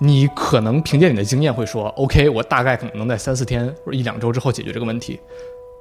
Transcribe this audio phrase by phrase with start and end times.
[0.00, 5.18] 你可能凭借你的经验会说，OK，我大概可能能在三四天或者一两周之后解决这个问题，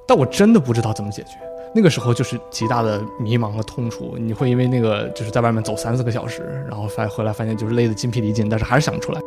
[0.07, 1.29] 但我真的不知道怎么解决。
[1.75, 9.21] 那个时候就是极大的迷茫和痛楚，你会因为那个就是在外面走三四个小时，然后发回来发现就是累得筋疲力尽，但是还是想不出来。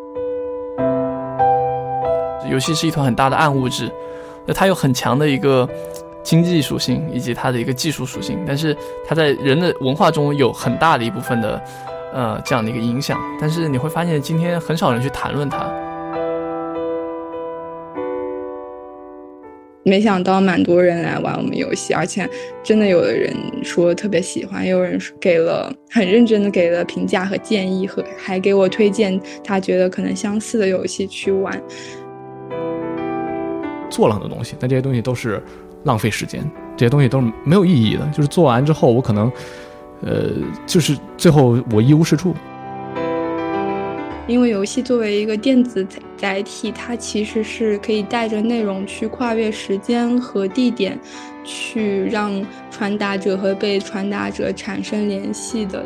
[2.50, 3.88] 游戏是一团很大的暗物质，
[4.44, 5.68] 那它有很强的一个
[6.24, 8.76] 经济属性以及它的一个技术属性，但是
[9.06, 11.62] 它在人的文化中有很大的一部分的
[12.12, 15.70] 呃这样的一个影响，但是你会发现今天很少人去谈论它。
[19.82, 22.28] 没想到蛮多人来玩我们游戏，而且
[22.62, 31.60] 真的有的人说特别喜欢，也有人给了很认真的给了评价和建议，和还给我推荐他觉得可能相似的游戏去玩。
[33.88, 35.42] 做了很多东西，但这些东西都是
[35.84, 38.06] 浪费时间，这些东西都是没有意义的。
[38.14, 39.32] 就是做完之后，我可能，
[40.02, 40.30] 呃，
[40.66, 42.34] 就是最后我一无是处。
[44.26, 45.84] 因为游戏作为一个电子
[46.16, 50.96] 载体，它其实是可以带着内容去跨越时间和地点，
[51.42, 55.84] 去让传达者和被传达者产生联系的。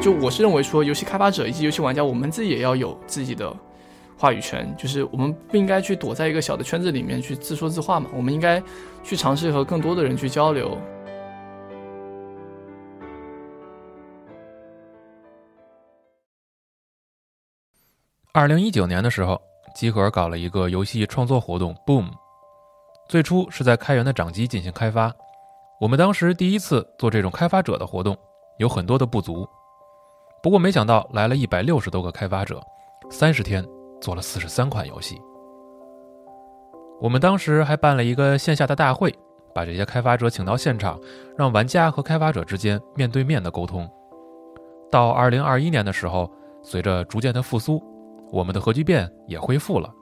[0.00, 3.52] 就我是认为说，游戏开发者以及游戏玩家，我们自己也要有自己的
[4.16, 8.62] 话语权，就是我们不应该去躲在一个小的圈子里面去自说自话嘛，我们应该
[9.02, 10.78] 去尝试和更多的人去交流。
[18.38, 19.36] 二零一九年的时候，
[19.74, 22.06] 集合搞了一个游戏创作活动，Boom。
[23.08, 25.12] 最初是在开源的掌机进行开发。
[25.80, 28.16] 我们当时第一次做这种开发者的活动，
[28.58, 29.44] 有很多的不足。
[30.40, 32.62] 不过没想到来了一百六十多个开发者，
[33.10, 33.66] 三十天
[34.00, 35.20] 做了四十三款游戏。
[37.00, 39.12] 我们当时还办了一个线下的大会，
[39.52, 40.96] 把这些开发者请到现场，
[41.36, 43.90] 让玩家和开发者之间面对面的沟通。
[44.92, 46.30] 到二零二一年的时候，
[46.62, 47.82] 随着逐渐的复苏。
[48.30, 49.92] 我们的核聚变也恢复了，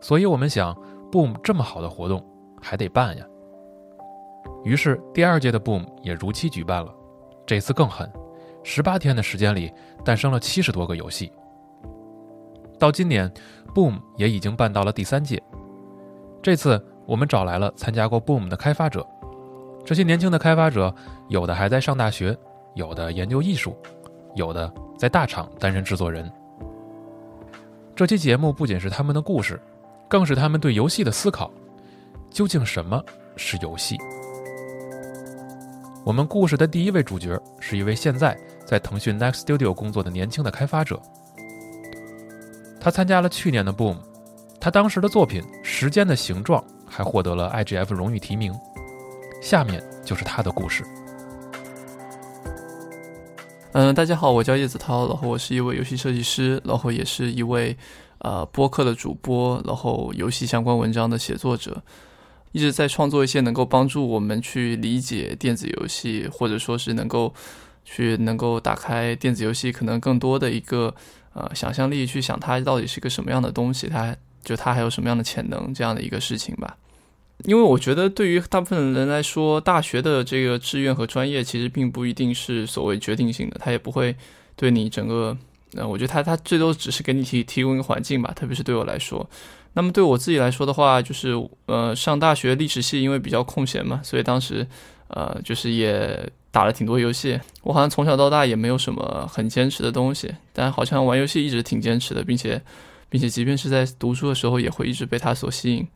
[0.00, 0.74] 所以我们想
[1.10, 2.24] ，Boom 这么好的活动
[2.60, 3.24] 还得办呀。
[4.64, 6.92] 于是第二届的 Boom 也如期举办了，
[7.46, 8.10] 这次更狠，
[8.62, 9.72] 十八天的时间里
[10.04, 11.30] 诞生了七十多个游戏。
[12.78, 13.32] 到今年
[13.74, 15.42] ，Boom 也已经办到了第三届。
[16.42, 19.06] 这次我们找来了参加过 Boom 的开发者，
[19.84, 20.94] 这些年轻的开发者
[21.28, 22.36] 有的还在上大学，
[22.74, 23.76] 有的研究艺术，
[24.34, 26.30] 有的在大厂担任制作人。
[27.96, 29.60] 这期节目不仅是他们的故事，
[30.08, 31.48] 更是他们对游戏的思考。
[32.28, 33.00] 究竟什么
[33.36, 33.96] 是游戏？
[36.04, 41.00] 我们故事的第一位主角是一位现在在腾讯 Next Studio 工作的年轻的开发者。
[42.80, 43.98] 他参加了去年的 Boom，
[44.58, 48.52] 他当时的作品《时间的形状》还获得了 IGF 荣誉提名。
[49.40, 50.84] 下面就是他的故事。
[53.74, 57.76] 嗯，大家好，我叫叶子涛，然后我是一位游戏设计师，然后也是一位
[58.18, 61.82] 呃播客的主播，然后游戏相关文章的写作者，
[62.52, 67.34] 一直在创作一些能够帮助我们去理解电子游戏，或者说是能够
[67.84, 70.94] 去能够打开电子游戏可能更多的一个
[71.32, 76.76] 呃想象力，去想它到底是个什么样的东西，它就它还有什么样的潜能这样的一个事情吧。
[77.42, 84.16] 因为我觉得，对于大部分人来说，大学的这个志愿和专业其实并不一定是所谓决定性的，它也不会
[84.56, 85.36] 对你整个，
[85.74, 88.32] 呃，我觉得它它最多只是给你提提供一个环境吧。
[88.34, 89.28] 特别是对我来说，
[89.74, 91.34] 那么对我自己来说的话，就是
[91.66, 94.66] 呃，上大学历史系因为比较空闲嘛，所以当时
[95.08, 97.38] 呃，就是也打了挺多游戏。
[97.62, 102.62] 我好像从小到大也没有什么很坚持的东西，但好像玩游戏一直挺坚持的，并且
[103.10, 105.86] 并且即便是在读书的时候，也会一直被它所吸引。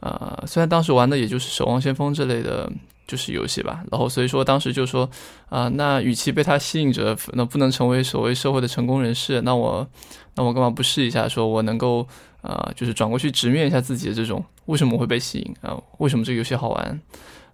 [0.00, 2.70] 呃，虽然当时玩的也就是《守望先锋》这类的，
[3.06, 3.84] 就是游戏吧。
[3.90, 5.08] 然后所以说当时就说，
[5.50, 9.86] 啊，那与其被它吸引着，那不能成为所谓社会的成功人士，那我，
[10.34, 11.28] 那我干嘛不试一下？
[11.28, 12.06] 说我能够，
[12.40, 15.78] 呃，就是转过去直面一下自己的这种为什么会被吸引啊？
[15.98, 17.00] 为什么这个游戏好玩？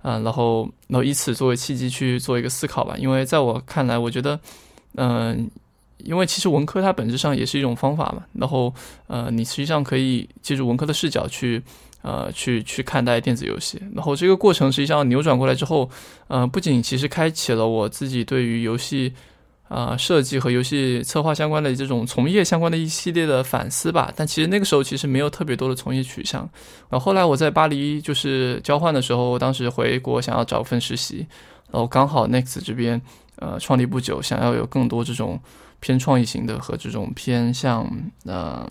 [0.03, 2.95] 啊，然后，然后以此作为契机去做一个思考吧。
[2.97, 4.39] 因为在我看来，我觉得，
[4.95, 5.51] 嗯，
[5.99, 8.23] 因为其实文科它本质上也是一种方法嘛。
[8.35, 8.73] 然后，
[9.09, 11.61] 呃，你实际上可以借助文科的视角去。
[12.07, 15.91] 呃，去去看待电子游戏，然后这个过程实际上扭转过来之后，
[16.29, 19.13] 呃，不仅其实开启了我自己对于游戏
[19.67, 24.13] 啊设计和游戏策划相关的这种从业相关的一系列的反思吧。
[24.15, 26.49] 但其实那个时候其实没有特别多的从业取向。
[26.89, 31.27] 然后后来我在巴黎就是交换的时候，当时回国想要找份实习，
[31.73, 33.03] 然后刚好 Next 这边
[33.41, 35.41] 呃创立不久，想要有更多这种
[35.81, 37.91] 偏创意型的和这种偏向
[38.27, 38.65] 呃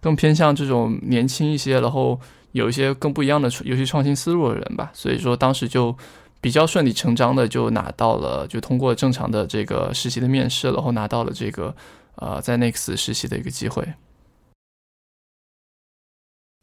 [0.00, 2.18] 更偏向这种年轻一些，然后。
[2.58, 5.96] 有一些更不一样的游戏创新思路的人吧，所以说当时就
[6.40, 11.74] 比较顺理成章的就拿到了，就通过正常的这个实习的面试，然后拿到了这个
[12.16, 13.94] 呃在 Next 实习的一个机会。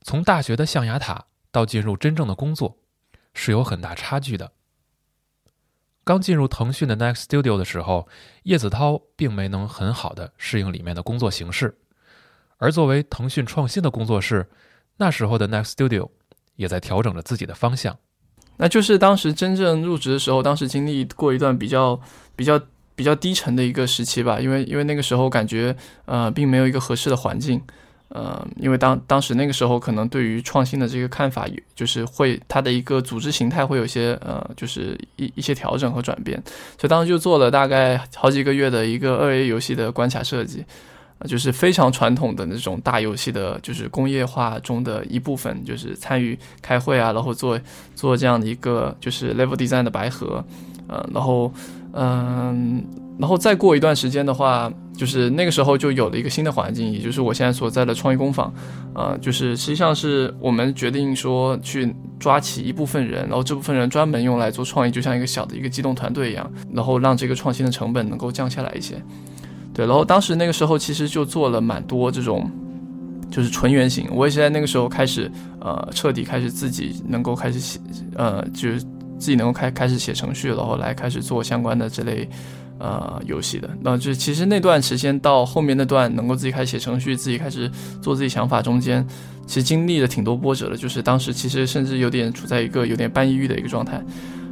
[0.03, 2.77] 从大学的象牙塔到进入真正的工作，
[3.33, 4.51] 是有很大差距的。
[6.03, 8.07] 刚进入腾讯的 Next Studio 的时候，
[8.43, 11.75] 叶子涛并没能很好的适应里面的工作形式，
[12.57, 14.47] 而作为腾讯创新的工作室，
[14.97, 16.09] 那时候的 Next Studio
[16.55, 17.97] 也在调整着自己的方向。
[18.57, 21.99] 那就是当时真正入职的时候，当时经历过一段比较
[22.35, 22.59] 比较
[22.95, 25.75] 比较低沉的一个时期吧，因为因为那个时候感觉
[26.05, 27.61] 呃并没有一个合适的环境。
[28.09, 36.41] 呃，因为当当时那个时候，可能对于创新的这个看法，就是会它的一个组织形态会有些呃，就是一一些调整和转变，
[36.79, 40.63] 所以当时就做了大概好几个月的一个二 A 游戏的关卡设计，
[41.27, 47.59] 就是非常传统的那种大游戏的，就是工业化中的一部分，就是参与开会啊，然后做
[47.95, 50.43] 做这样的一个就是 level design 的白盒，
[50.87, 51.51] 呃，然后
[51.93, 52.83] 嗯。
[53.17, 58.53] 然后再过一段时间的话，就是那个时候就有了一个新的环境，也就是我现在所在的创意工坊，
[58.93, 69.01] 呃，就是实际上是我们决定说去抓起一部分人，然后这部分人专门用来做创意，就像一个小的一个机动团队一样，然后让这个创新的成本能够降下来一些。
[69.75, 72.49] 对，然后当时那个时候其实就做了蛮多这种，
[73.29, 74.07] 就是纯原型。
[74.11, 75.29] 我也是在那个时候开始，
[75.59, 77.79] 呃，彻底开始自己能够开始写，
[78.15, 78.81] 呃，就是
[79.19, 82.27] 自己能够开开始写程序，然后来开始做相关的这类。
[82.77, 87.71] 呃，游戏的，那就其实那段时间到后面那段能够自己开始写程序，自己开始
[88.01, 89.07] 做自己想法中间，
[89.47, 90.75] 其实经历了挺多波折的。
[90.75, 93.95] 就是当时其实甚至有点处在一个有点半抑郁的一个状态，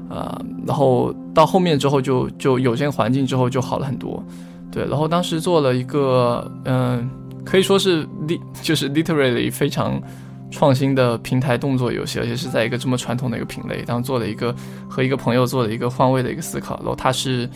[0.09, 4.25] 啊，然后到后面之后就就有这个环境之后就好了很多，
[4.73, 4.85] 对。
[4.87, 7.07] 然后当时做了一个，嗯，
[7.45, 10.01] 可以说是 li 就是 literally 非常
[10.49, 14.53] 创新的平台动作游戏，而且是在一个这么传统的一个品类，当做了一个
[14.89, 17.47] 和一个朋友做了一个换位的一个思考，然后他是。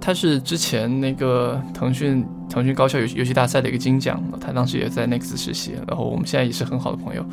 [0.00, 7.26] 他是之前那个腾讯腾讯高校游戏游戏大赛的一个金奖，他当时也在 Next 实习，然后我们现在也是很好的朋友，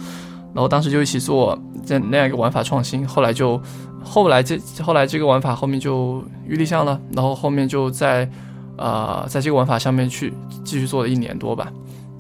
[0.51, 3.61] 然后当时就一起做在那样一个玩法创新，后来就
[4.03, 8.27] 后来这后来这个玩法后面就预立项了，然后后面就在
[8.77, 10.33] 啊在这个玩法上面去
[10.63, 11.71] 继续做了一年多吧，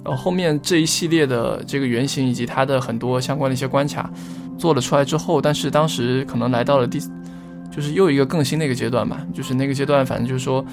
[0.03, 4.09] 然后后面这一系列的这个原型以及它的很多相关的一些关卡
[4.57, 7.01] 做了出来之后，但是当时可能来到了第。
[7.71, 10.65] 就是又一个更新的一个阶段吧，就是那个阶段，反正就是说，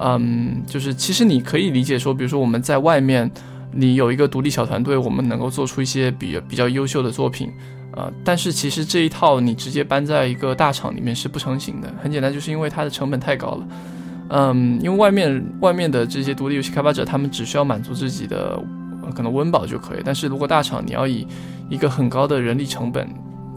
[0.00, 3.30] 嗯，就是其实你可以理解说，比如说我们在外面，
[3.72, 7.52] 你有一个独立小团队，我们能够做出一些比比较优秀的作品，
[7.92, 13.68] 呃，但是其实这一套你直接搬在一个大厂里面是不成型的，很简单，就是因为它的成本太高了，
[14.28, 18.58] 嗯，因为外面外面的这些独立游戏开发者，他们只需要满足自己的
[19.14, 21.26] 可能温饱就可以，但是如果大厂你要以
[21.68, 23.08] 一个很高的人力成本。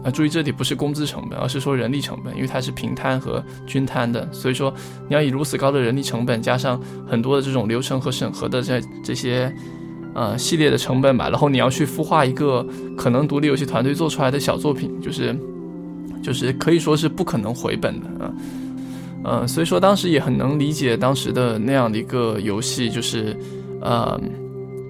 [0.02, 4.72] 啊，注意这里不是工资成本，而是说人力成本，因为它是平摊和均摊的，所以说
[5.06, 9.54] 你要以如此高的人力成本，加上很多的这种流程和审核的这这些
[10.14, 15.36] 呃系列的成本吧，然后你要去孵化一个可能独立游戏团队做出来的小作品，就是
[16.22, 18.32] 就是可以说是不可能回本的啊，
[19.24, 23.36] 嗯所以说当时也很能理解当时的那样的一个游戏，就是
[23.80, 24.20] 呃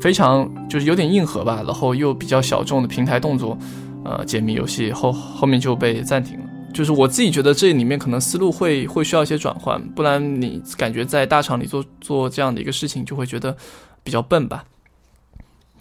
[0.01, 3.59] 非常就是有点硬核吧，然后又比较小众的平台动作。
[4.03, 6.47] 呃，解谜游戏后后面就被暂停了。
[6.73, 13.55] 就是我自己觉得这里面可能思路会会需要一些转换，不然你感觉在大厂里做做这样的一个事情，就会觉得
[14.03, 14.65] 比较笨吧。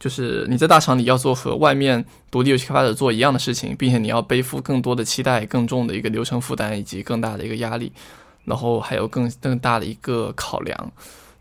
[0.01, 7.89] 就是你在大厂里要做和外面独立游戏开发者做一样的事情，并且你要背负更多的期待、更重的一个流程负担以及更大的一个压力，
[8.49, 10.91] 然后还有更更大的一个考量。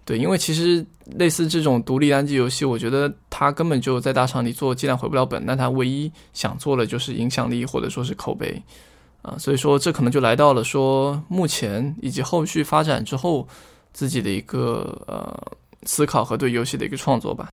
[0.05, 0.87] 对，因为其实
[1.19, 5.45] 类似这种独立单机游戏，我觉得它根本就在大厂里做，尽量回不了本。
[5.45, 8.63] 但它唯一想做的就是影响力或者说是口碑，
[9.21, 13.47] 啊，所以说这可能就来到了说目前以及后续发展之后
[13.93, 17.51] 自己的一个呃思考和对游戏的一个创作吧。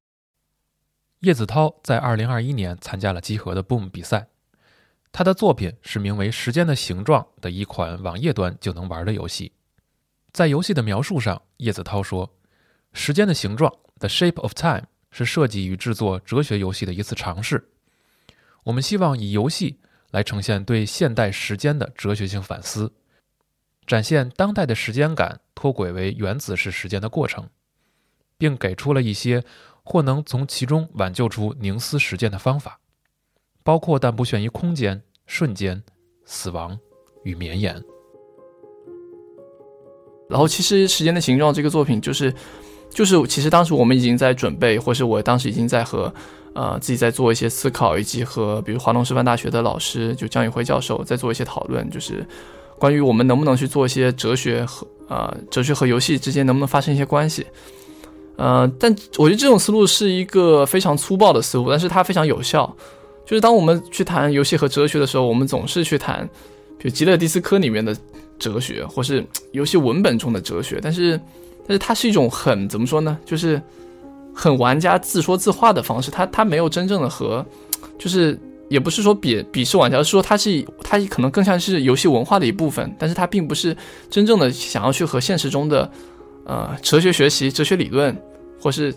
[1.20, 4.28] 叶子涛在二零二一年参加了集合的 Boom 比赛，
[5.18, 9.54] 他的作品是名为《时间的形状》的一款网页端就能玩的游戏。
[10.34, 12.36] 在游戏的描述上，叶子涛说。
[12.92, 17.70] 时间的形状，The Shape of Time，是设计与制作哲学游戏的一次尝试。
[18.66, 19.80] 我们希望以游戏
[20.12, 22.92] 来呈现对现代时间的哲学性反思，
[23.88, 27.48] 展现当代的时间感脱轨为原子式时间的过程，
[28.38, 29.46] 并给出了一些
[29.82, 32.82] 或能从其中挽救出凝思时间的方法，
[33.64, 35.82] 包括但不限于空间、瞬间、
[36.26, 36.78] 死亡
[37.24, 37.74] 与绵延。
[40.30, 42.34] 然后，其实《时间的形状》这个作品就是。
[42.92, 46.14] 就是，其实当时我们已经在准备，或是我当时已经在和，
[46.54, 52.26] 呃，自己在做一些思考，以及和比如华东师范大学的老师，就江宇辉教授在做一些讨论，就是
[52.80, 57.46] 关于我们能不能去做一些哲学和呃哲学和游戏之间能不能发生一些关系。
[58.38, 62.74] 呃，但我觉得这种思路是一个非常粗暴的思路，但是它非常有效。
[63.26, 66.30] 就是当我们去谈游戏和哲学的时候，我们总是去谈，
[66.78, 67.96] 比如吉勒迪斯科里面的
[68.38, 70.80] 哲学，或是游戏文本中的哲学。
[70.80, 71.20] 但是，
[71.68, 73.18] 但是它是一种很怎么说呢？
[73.26, 73.60] 就是
[74.32, 76.12] 很玩家自说自话的方式。
[76.12, 77.44] 它它没有真正的和，
[77.98, 78.40] 就是
[78.70, 83.76] 也不是说鄙鄙视玩家，是说它是它可能更像是游戏文化的一部分，但是它并不是
[84.10, 85.92] 真正的想要去和现实中的
[86.46, 88.16] 呃哲学学习、哲学理论，
[88.62, 88.94] 或是。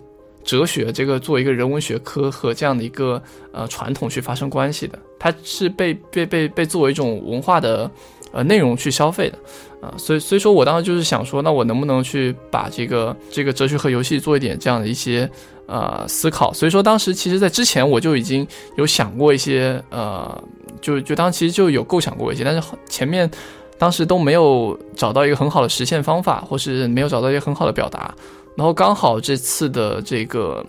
[0.48, 7.90] 哲学这个作为一个人文学科和这样的一个呃传统去发生关系的，它是被被被被作为一种文化的
[8.32, 9.38] 呃内容去消费的
[9.82, 15.30] 啊，所以所以说我当时就是想说，那我能不能去把这个这个哲学和游戏做一点这样的一些
[15.66, 16.50] 呃思考？
[16.54, 20.42] 所以说当时其实在之前我就已经有想过一些呃，
[20.80, 23.30] 就就当其实就有构想过一些，但是前面
[23.76, 28.14] 当时都没有找到一个很好的实现方法，或是没有找到一个很好的表达。
[28.58, 30.66] 然后刚好这次的这个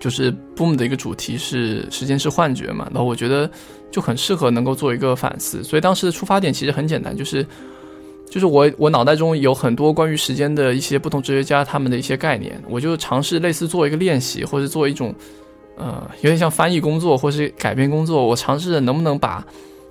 [0.00, 3.48] 就是 Boom 的一个主题是时间是幻觉嘛，然后我觉得
[3.88, 7.46] 就很适合能够做一个反思，所以当时的出发点其实很简单，就是
[8.28, 15.14] 就是我我脑袋中有很多关于时间的一些不同哲学家他们的一些概念，我就尝试类似做一个练习，或者做一种
[15.76, 19.46] 呃有点像翻译工作或是改编工作，我尝试着能不能把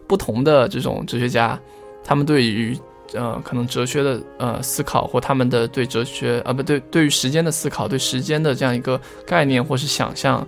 [0.08, 1.58] 不同的这种哲学家
[2.04, 2.78] 他们对于
[3.14, 10.46] 呃，可能哲学的呃思考，或他们的对哲学啊不对，对于时间的思考，对时间的这样一个概念或是想象，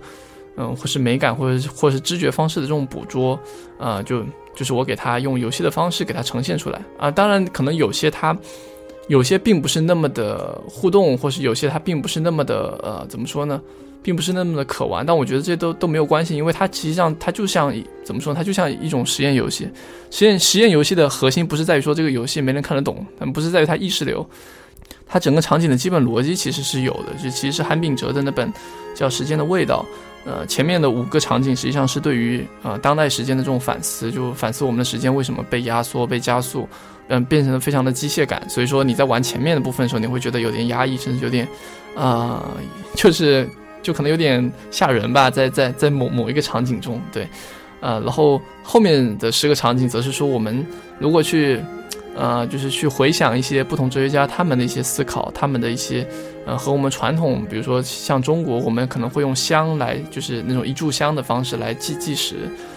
[0.56, 3.38] 嗯，或是美感，或者或是知觉方式的这种捕捉，
[3.78, 4.22] 啊，就
[4.54, 7.10] 就是我给他用游戏的方式给他呈现出来啊。
[7.10, 8.36] 当然，可能有些他
[9.08, 13.60] 有些并不是那么的互动，或是有些他并不是那么的呃，怎么说呢？
[14.02, 19.68] 并不是那么的可玩，但我觉得这都都没有关系，因为它实际上它就像怎么说，它就像一种实验游戏。
[20.10, 24.26] 实验实验游戏的核心不是在于说这个游戏没人看得懂，但不是在于它意识流，
[25.06, 27.12] 它整个场景的基本逻辑其实是有的。
[27.22, 28.50] 就其实是韩炳哲的那本
[28.94, 29.84] 叫《时间的味道》，
[30.30, 36.66] 呃，前面的五个场景实际上是对于呃当代时间的这种反思，就反思我们的时间为什么被压缩、被加速，
[37.08, 38.42] 嗯，变成了非常的机械感。
[38.48, 41.46] 所以说你在玩前面的部分的时候，你会觉得有点压抑，甚至有点
[41.94, 42.50] 啊，
[42.94, 43.46] 就是。
[43.82, 47.28] 就可能有点吓人吧，在在在某某一个场景中，对，
[47.80, 50.64] 呃，然后后面的十个场景则是说，我们
[50.98, 51.60] 如果去，
[52.14, 56.06] 呃，就是去回想一些不同哲学家他们的一些思考，他们的一些，
[56.44, 62.36] 呃，和我们传统，比如说像中国，我们可能会用香来，就是那种一炷香的方式来计计时，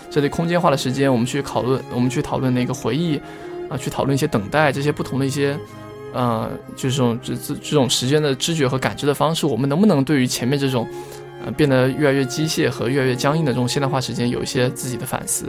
[0.09, 3.19] 这类空间化的时间，我们去讨论，我们去讨论那个回忆，
[3.69, 5.57] 啊，去讨论一些等待，这些不同的一些。
[6.13, 10.87] 呃，就是这种这这这种时间的知觉和感知的方式，我们能不能对于前面这种，
[11.43, 15.45] 呃，变得越来越机械和越来越僵硬的这种现代化时间有一些自己的反思？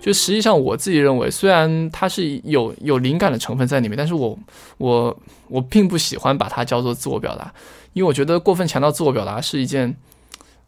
[0.00, 4.38] 就实际上我自己认为，虽然它是有有灵感的成分在里面，但是我
[4.76, 5.18] 我
[5.48, 7.50] 我并不喜欢把它叫做自我表达，
[7.94, 9.96] 因为我觉得过分强调自我表达是一件，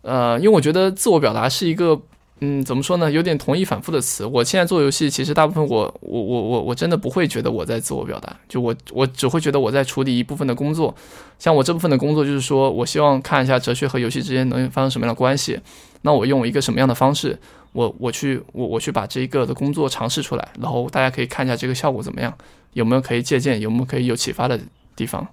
[0.00, 2.00] 呃，因为我觉得自我表达是一个。
[2.40, 3.10] 嗯，怎么说呢？
[3.10, 4.26] 有点同意反复的词。
[4.26, 10.94] 我现在做游戏，其实大部分我我我我我真的不会觉得我在自我表达，就我我只会觉得我在处理一部分的工作。
[11.38, 15.58] 像我这部分的工作，就是说我希望看一下哲学和游戏之间能发生什么样的关系。
[16.02, 17.38] 那我用一个什么样的方式，
[17.72, 22.36] 我我去我我去把这一个的工作尝试出来，然后大家可以看一下这个效果怎么样，
[22.74, 24.60] 有没有可以借鉴，有没有可以有启发的
[24.94, 25.26] 地方。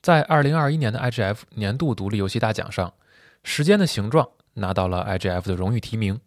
[0.00, 2.88] 在二零二一年的 IGF 年度独立游戏大奖上，
[3.42, 4.24] 《时间的形状》。
[4.56, 6.18] 拿到了 IGF 的荣誉提名，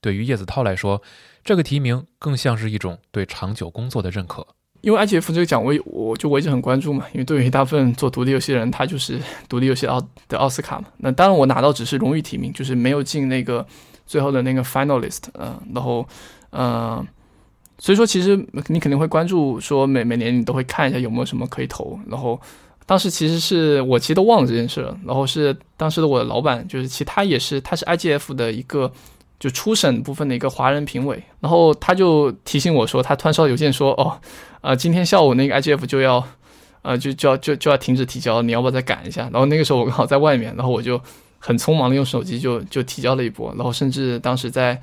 [0.00, 1.00] 对于叶子涛来说，
[1.44, 4.46] 这个提名更像是一种对长久工作的认可。
[4.80, 7.06] 因为 IGF 这个奖，我我就我一直很关注嘛。
[7.12, 9.98] 因为对于大部分做独立游戏的人，他就是独立游戏奥
[10.28, 10.88] 的奥斯卡嘛。
[10.98, 13.66] 那当然，我拿到只是荣誉提名，就是没有进那个
[14.04, 15.22] 最后的那个 finalist。
[15.34, 16.06] 嗯，然后，
[16.50, 17.06] 嗯，
[17.78, 18.36] 所以说其实
[18.66, 22.40] 你肯定会关注，说每每年你都会看一下有没有什么可以投，然后。
[22.86, 28.92] 当时其实是我其实都忘了这件事了，然后是当时的我的老板，就是其他也是，他是 IGF 的一个
[29.40, 34.20] 就初审部分的一个华人评委，然后他就提醒我说，他突然收到邮件说，哦，
[34.60, 36.22] 呃，今天下午那个 IGF 就要，
[36.82, 39.22] 呃，就就要就就要停止提交，你要不要再赶一下？
[39.32, 41.00] 然后那个时候我刚好在外面，然后我就
[41.38, 44.80] 很匆忙的用手机就就提交了一波，然后甚至当时在，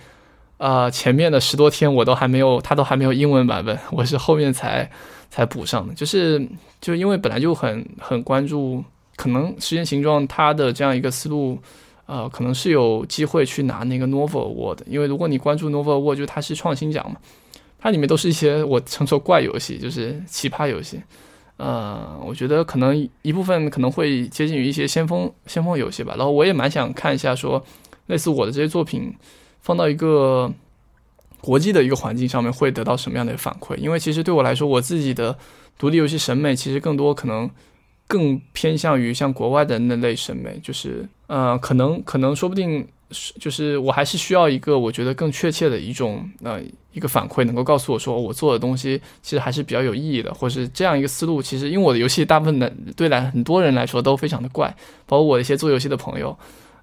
[0.62, 4.90] 呃，前面的十多天我都还没有，他都还没有英文版本， 我是后面才。
[5.34, 6.46] 才补上的，就是
[6.82, 8.84] 就因为本来就很很关注，
[9.16, 11.58] 可能时间形状它的这样一个思路，
[12.06, 17.16] 呃，可能是有机会去拿那个 Novel Award，因为如果你关注 Novel Award，就它是创新奖嘛，
[17.80, 21.02] 它里面都是一些我称作怪游戏，就是奇葩游戏，
[21.56, 27.64] 呃，我觉得可能一部分可能会接近于一些先锋先锋游戏吧，然后我也蛮想看一下说，
[28.08, 29.16] 类似我的这些作品
[29.62, 30.52] 放到一个。
[31.44, 33.76] 国际的一个环境上面会得到什么样的反馈。
[33.78, 35.36] 因为其实对我来说，我自己的
[35.76, 37.50] 独立游戏审美其实更多可能
[38.06, 42.88] 更偏向于像国外的那类审美，就是呃，可能可能说不定。
[43.10, 46.62] 是，就是我还是需要一个我觉得更确切的一种呃
[46.94, 51.42] 一个反馈，能够告诉我说我做的东西其实还是比较有意义的，或是这样一个思路。
[51.42, 54.74] 其实因为我的游戏大部分的对来很多人来说都非常的怪，
[55.08, 56.38] 包括我一些做游戏的朋友，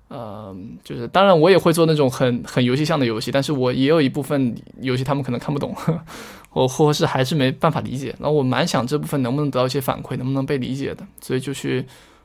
[0.08, 5.74] 呃，就是当然我也会做那种很很游戏向的游戏，但是我也有一部分游戏他们可能看不懂，
[6.52, 8.14] 我或是还是没办法理解。
[8.18, 11.84] 然后我蛮想这部分能不能得到一些反馈，能不能被理解的，所以就去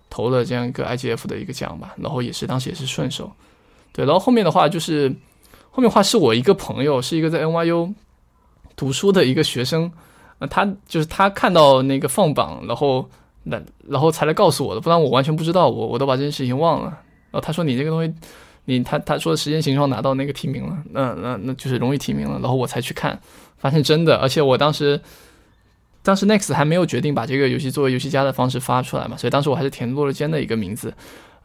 [0.09, 1.93] 投了这样一个 IGF 的一个奖吧。
[1.97, 3.29] 然后也是当时也是顺手。
[3.91, 5.09] 对，然后后面的话就是，
[5.69, 7.93] 后面的话是我一个朋友，是一个在 NYU
[8.77, 9.91] 读书的一个学生，
[10.39, 13.07] 呃，他就是他看到那个放榜，然后
[13.43, 16.97] 那然后才来告诉我的，不然我完全不知道，我我都把这件事情忘了。
[17.33, 18.13] 然后他说你这个东西，
[18.63, 23.19] 你他他说时间形状拿到那个提名了，那那那就是容易提名了，然后我才去看，
[23.57, 25.01] 发现真的，而且我当时
[26.01, 30.93] 当时 Next 还没有决定把这个游戏作为游戏家的方式发出来嘛，所以当时我还是填落日间的一个名字，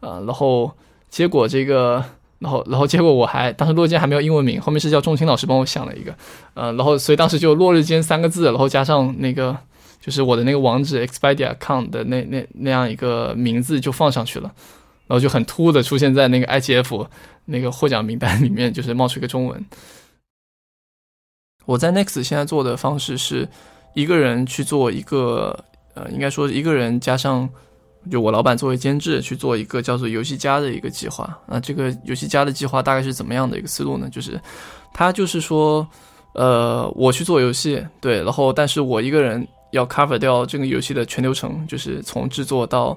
[0.01, 0.71] 呃，然后
[1.09, 2.05] 结果这个。
[2.41, 6.15] 然后，然后结果我还当时落日间还没有英文名，后面是叫仲青老师帮我想了一个，
[6.55, 9.57] 呃，然后所以当时就落日间三个字，然后加上那个
[10.01, 14.53] 就是我的那个网址 expedia.com 的那那那样一个名字就放上去了，
[15.09, 17.09] 然后就很突兀的出现在那个 IGF
[17.45, 19.67] 那个获奖名单里面，就是冒出一个中文。
[21.65, 23.49] 我在 Next 现在做的方式是
[23.95, 27.49] 一个人去做一个，呃，应该说一个人加上。
[28.11, 34.09] 就我老板作为监制去做一个叫做游戏家的一个计划，那这个游戏家的计划大概是怎么样的一个思路呢？
[34.09, 34.41] 就是
[34.95, 35.87] 他就是说，
[36.33, 42.97] 呃，我去做游戏，对，然后但是我一个人要 cover 掉这个游戏的全流程，就是从制作到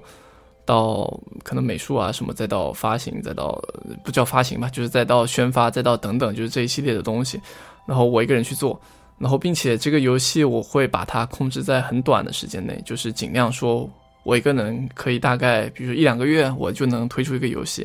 [0.71, 3.61] 到可能美术啊什么，再到发行，再到
[4.05, 7.39] 不叫发行吧，就是再到宣发，再到等等，就是这一系列的东西，
[7.85, 8.79] 然后我一个人去做，
[9.17, 13.89] 然后并且这个游戏我会把它控制在很短的时间内，就是尽量说。
[14.23, 17.81] 我一个人可以大概，比如说一两个月，我就能推出一个游戏。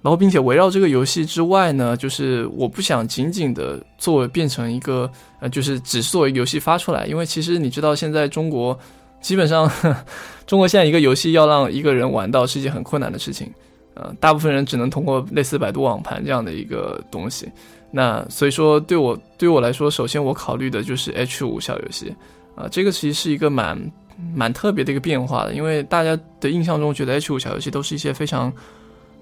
[0.00, 7.04] 然后，并且围绕这个游戏之外呢，就是我不想仅仅的作为变成一个，呃，就是只是作为游戏发出来。
[7.06, 8.78] 因为其实你知道，现在中国
[9.24, 9.70] 基本上，
[10.46, 13.50] 中国现在一个游戏要让一个人玩到是一件很困难的事情。
[13.94, 17.50] 呃，大部分人只能通过类似百度网盘这样的一个东西。
[17.90, 22.14] 那所以说，对我对我来说，首先我考虑的就是 H 五小游戏。
[22.54, 23.90] 啊，这个其实是一个蛮。
[24.32, 28.52] 蛮特别的一个变化的，因为大家的印象中觉得 H 五小游戏都是一些非常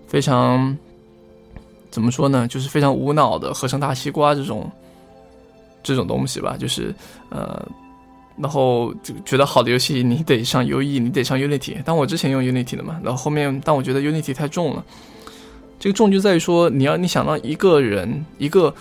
[0.07, 0.77] 非常
[1.91, 4.71] 怎么说呢，就是非常无脑的合成大西瓜这种
[5.83, 6.95] 这种东西吧，就是
[7.31, 7.67] 呃，
[8.37, 11.77] 然后就觉得好的游戏你得上 U E，你得上 Unity。
[11.85, 14.85] 但我之前用 Unity 的嘛，然后后面但我觉得 Unity 太重了，
[15.79, 18.75] 这个重就在于说你要你想让一个人一个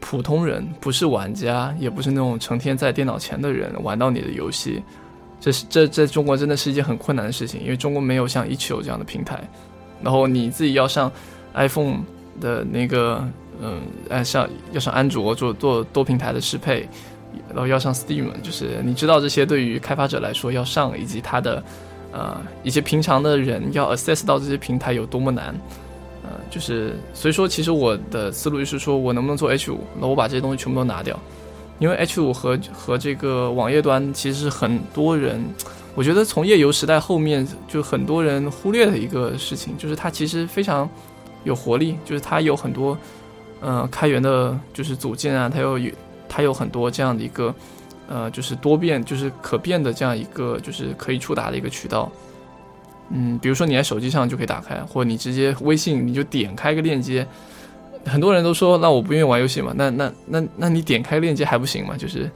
[0.00, 4.82] 普通人，不是玩家，也不是那种成天在电脑前的人玩到你的游戏。
[5.38, 9.38] 这是这在中国真的是一件很困难的事情，因为中国没有像 itch 这样的平台，
[10.02, 11.12] 然后你自己要上
[11.54, 11.98] iPhone
[12.40, 13.22] 的那个，
[13.60, 16.88] 嗯，哎，上要上安卓做做多平台的适配，
[17.56, 21.62] 然后要上 Steam，就是你知道这些对于开发者来说要上，以及他的
[22.12, 25.58] 呃一些平常的人要 access 到这些平台有多么难，
[26.22, 31.18] 呃，就是所以说其实我的思路就是说我能不能做 H 五，那我把这些东西全部都拿掉。
[31.78, 35.42] 因为 H 五和和这个网页端其实是很多人，
[35.94, 40.86] 我觉得从页游时代后面就很多人忽略的一个事情，就是它其实非常
[41.44, 42.96] 有活力，就是它有很多
[43.62, 45.78] 呃开源的，就是组件啊，它有
[46.36, 47.54] 它有很多这样的一个
[48.08, 52.12] 呃就是多变就是可变的这样一个就是可以触达的一个渠道。
[53.08, 57.26] 嗯，比如说你在手机上就可以打开，或者你直接微信你就点开一个链接。
[58.04, 59.72] 很多人都说，那我不愿意玩游戏嘛？
[59.74, 61.96] 那那那那你点开链接还不行吗？
[61.96, 62.30] 就是，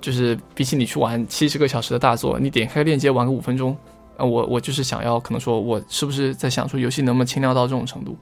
[0.00, 3.76] 就是比起你去玩七十个小时的大作，你点开链接玩个五分钟，
[4.16, 8.16] 啊，我我就是想要，可能说我是不是在想说游戏能不能轻量到这种程度，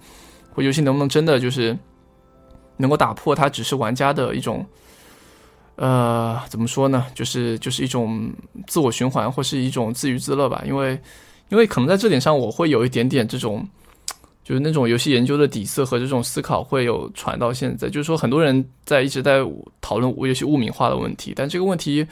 [0.54, 1.76] 或游戏能不能真的就是
[2.76, 4.64] 能够打破它只是玩家的一种，
[5.76, 7.06] 呃，怎么说呢？
[7.14, 8.32] 就是就是一种
[8.66, 10.62] 自我循环或是一种自娱自乐吧。
[10.66, 10.98] 因为
[11.48, 13.66] 因为可能在这点上我会有一点点这种。
[14.46, 19.42] 就是那种游戏研究的底色和这种思考会有传到现在，就是说很多人在一直在
[19.80, 22.06] 讨论游戏物名化的问题，但这个问题，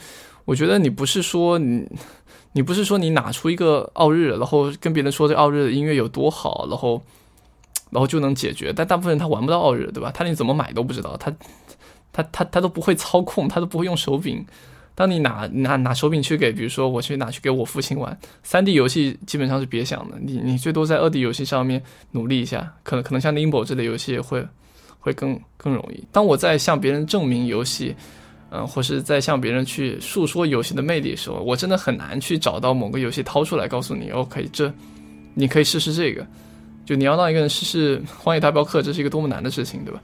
[0.45, 1.87] 我觉得你不是说你，
[2.53, 6.99] 你不是说你拿出一个奥日，然后跟别人说这奥日的音乐有多好，然后，
[7.91, 8.73] 然后就能解决。
[8.75, 10.11] 但大部分人他玩不到奥日，对吧？
[10.11, 11.31] 他连怎么买都不知道，他，
[12.13, 14.45] 他他他都不会操控，他都不会用手柄。
[14.95, 20.19] 当你拿拿拿手柄去给，比如说我去拿去给我父亲玩三 D 游戏，基本上是别想的。
[20.21, 24.45] 你你最多在二 D 游戏上面努力一下，可能可能像 Limbo 这类游戏会
[24.99, 26.03] 会更更容易。
[26.11, 27.95] 当我在向别人证明游戏，
[28.51, 34.71] 嗯，或是在向别人去诉说游戏的魅力的时候，我真的很难去找到某个游戏掏出来告诉你，OK，这
[35.33, 36.23] 你可以试试这个。
[36.85, 39.99] 就你要让一个人试试《荒野大镖客》，这是一个多么难的事情，对吧？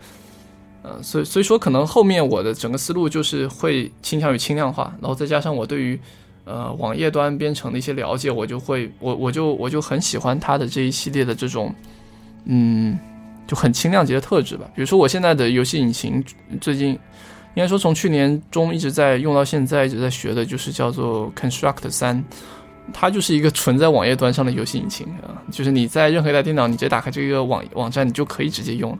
[0.81, 5.99] 呃，所以所以说，可能后面我的整个思路就是会倾向于轻量化，然后再加上我对于
[6.45, 11.73] 呃网页端编程的一些了解，我就会我我就我就很喜欢它的这一系列的这种
[12.45, 12.97] 嗯
[13.47, 14.65] 就很轻量级的特质吧。
[14.75, 16.23] 比如说我现在的游戏引擎，
[16.61, 22.23] 最近应该说从去年中一直在用到现在，一直在学的就是叫做 Construct 三。
[22.91, 28.97] 它就是一个存在网页端上的游戏引擎啊，就是你在任何一台电脑，你直接打开这个网网站，你就可以直接用，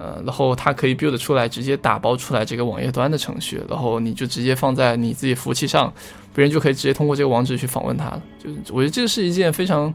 [0.00, 5.92] 呃，然后它可以 build 出来，直接打包出来这个网页端的程序，然后你就直接放在你自己服务器上，
[6.34, 8.18] 别人就可以直接通过这个网址去访问它。
[8.42, 9.92] 就是我觉得这是一件非常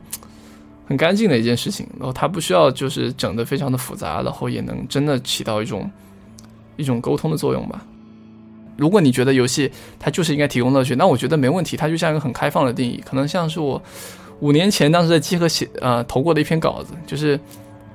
[0.85, 5.89] 很干净的一件事情，然后它不需要就是整的非常的复杂，然后也能真的起到一种
[6.75, 7.83] 一种沟通的作用吧。
[8.77, 11.75] 如果你觉得游戏它就是应该提供乐趣，那我觉得没问题。
[11.75, 13.81] 它就像一个很开放的定义，可能像是我
[14.41, 17.39] 五年前当时在集合写呃投过的一篇稿子，就是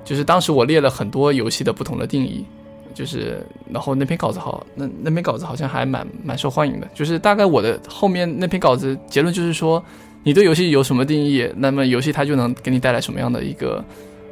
[0.03, 2.45] 就是当时我列了很多游戏的不同的定义，
[2.93, 6.87] 就是然后那篇稿子好，那那篇稿子好像还蛮蛮受欢迎的。
[6.93, 9.83] 就是大概我的后面那篇稿子结论就是说，
[10.23, 13.83] 你对游戏有什么定义，那么游戏它就能给你带来什么样的一个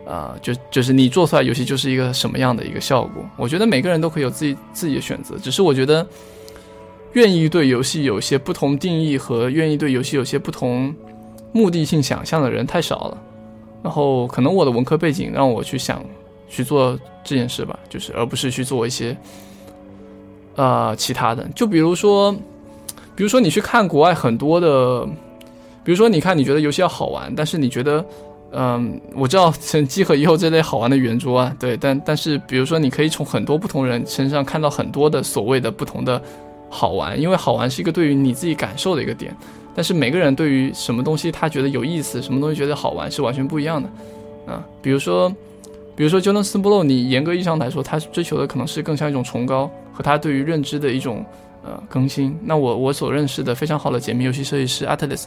[0.05, 3.23] 呃，就就是你做出来游戏就是一个什么样的一个效果。
[3.37, 6.05] 我觉得每个人都可以有自己自己的选择，只是我觉得。
[7.13, 10.93] 愿意对游戏有些不同定义和愿意对游戏有些不同
[11.51, 13.17] 目的性想象的人太少了，
[13.83, 16.03] 然后可能我的文科背景让我去想
[16.47, 19.15] 去做这件事吧，就是而不是去做一些
[20.55, 22.31] 呃其他的，就比如说，
[23.15, 25.05] 比如说你去看国外很多的，
[25.83, 28.05] 比如说你看你觉得游戏要好玩，但是你觉得
[28.51, 36.21] 嗯，我知道像机和以后这类好玩的圆桌啊，对，但但是比如说你可以从很多不同人身上看到很多的所谓的不同的。
[36.71, 39.35] 好玩，因为好玩是一个对于你自己感受的一个点，
[39.75, 43.89] 但是每个人对于什么东西他觉得有意思，什么东西觉得好玩是完全不一样的，
[44.51, 45.29] 啊，比如说，
[45.95, 51.25] 比如说 Jonathan Blow，你严格意义上来说，他追求的可能是更像一种崇高和他对于认知的一种
[51.63, 52.37] 呃更新。
[52.43, 55.25] 那我我所认识的非常好的解密游戏设计师 Atlas，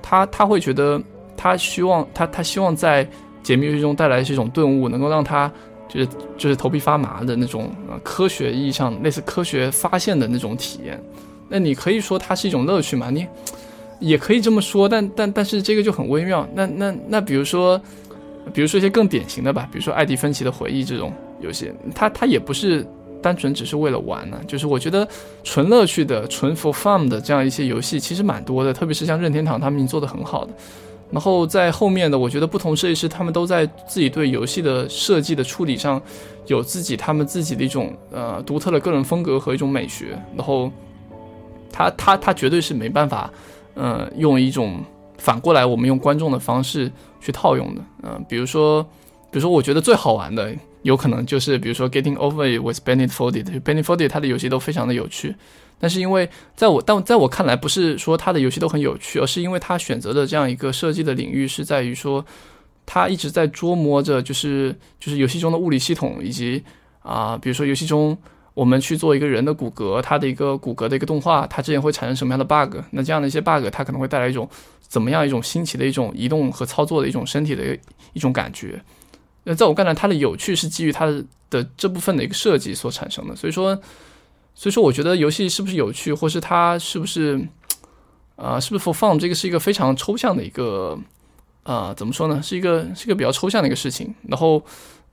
[0.00, 1.00] 他他会觉得
[1.36, 3.06] 他希望他他希望在
[3.42, 5.50] 解密游戏中带来是一种顿悟，能够让他。
[5.88, 10.98] 就是就是头皮发麻的那种呃科学意义上类似科学发现的那种体验，
[11.50, 13.10] 那你可以说它是一种乐趣嘛？
[13.10, 13.26] 你
[14.02, 16.46] 也可以这么说，但但但是这个就很微妙。
[16.54, 17.80] 那那那比如说，
[18.52, 22.86] 比如说一些更典型的吧，比如说艾迪芬奇的回忆这种游戏，它它也不是
[23.22, 24.40] 单纯只是为了玩呢。
[24.46, 25.06] 就是我觉得
[25.44, 30.52] 纯乐趣的、纯 for fun 的这样一些游戏其实蛮多的，特别是像任天堂他们已经做的很好的。
[31.10, 36.00] 然后在后面的，我觉得不同设计师他们都在自己对游戏的设计的处理上，
[36.46, 40.18] 有自己他们自己的一种呃独特的个人风格和一种美学。
[40.34, 40.72] 然后，
[41.70, 43.30] 他他他绝对是没办法，
[43.74, 44.84] 呃，用一种
[45.18, 47.80] 反过来我们用观众的方式去套用的。
[48.02, 48.82] 嗯，比如说，
[49.30, 55.34] 比如说，我觉得最好玩的有可能就是比如说 Getting Over With Benny Foddy，Benny Foddy 他的游戏都非常的有趣。
[55.78, 62.24] 但是因为在我但在我看来，不是说他的游戏都很有趣，而是因为他选择的这样一个设计的领域是在于说，
[62.86, 66.62] 他一直在琢磨着，就是就是游戏中的物理系统，以及
[67.02, 68.16] 啊，比如说游戏中
[68.54, 72.76] 我们去做一个人的骨骼，它的一个骨骼的一个动画，它之前会产生什么样的 bug？
[72.90, 74.48] 那这样的一些 bug，它可能会带来一种
[74.80, 77.78] 怎么样一种新奇的一种移动和操作的一种身体的
[78.12, 78.82] 一种感觉。
[79.44, 83.80] 那在我看来，它的有趣是基于它的的这部分的一个设计所产生的，所以说。
[84.54, 87.40] 所以说，我觉得游戏是不是有趣，或是它是不是，
[88.36, 90.98] 啊，是不是 for fun，这个是一个非常抽象的一个，
[91.62, 92.38] 啊，怎么说呢？
[92.42, 94.14] 是一个是一个比较抽象的一个事情。
[94.28, 94.62] 然后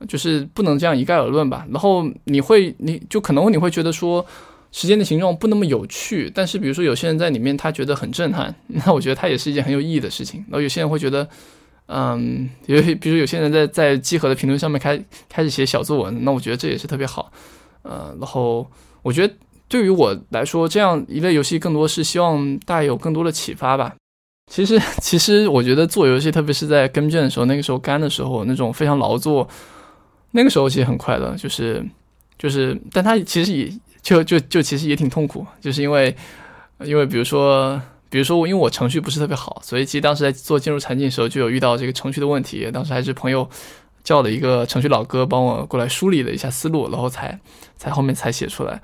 [0.08, 1.66] 就是不能这样一概而论吧。
[1.72, 4.26] 然后你会，你就可能你会觉得说，
[4.72, 6.32] 时间的形状不那么有趣。
[6.34, 10.40] 但是比如说有些人在里面他觉得很震撼，那我觉得他也是一件很有意义的事情。
[10.50, 11.28] 然后有些人会觉得，
[11.88, 17.32] 嗯，有比如有些人在在集合的评论上面开开始写小作文，那我觉得这也是特别好。
[17.82, 18.66] 呃，然后。
[19.02, 19.34] 我觉得
[19.70, 23.96] 对于我来说，这样一类游戏更多是希望大家有更多的启发吧。
[24.52, 29.48] 其实，其实我觉得做游戏，特别是在跟卷的时候，那个时候干的时候，那种非常劳作，
[30.32, 31.36] 那个时候其实很快乐。
[31.36, 31.86] 就是，
[32.38, 36.16] 就是，但他其实也就就就其实也挺痛苦，就是因为，
[36.84, 42.70] 因为比如说，比如说我因为我程序不是特别好，所以其实当时在做进入场景的时候就有遇到这个程序的问题。
[42.72, 43.50] 当时还是朋友。
[44.02, 47.38] 叫了一个程序老哥帮我过来梳理了一下思路，然后才
[47.76, 48.82] 才后面才写出来。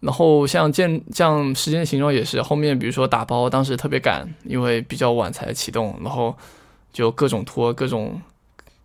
[0.00, 6.36] 然后像建像时间的形状也是后面，比如说打包，当时特别赶，因为比较晚才启动，然后
[6.92, 8.20] 就各种拖，各种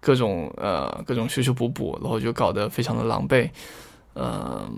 [0.04, 3.50] 各种呃各种修修补补，然后就搞得非常的狼狈，
[4.16, 4.70] 嗯，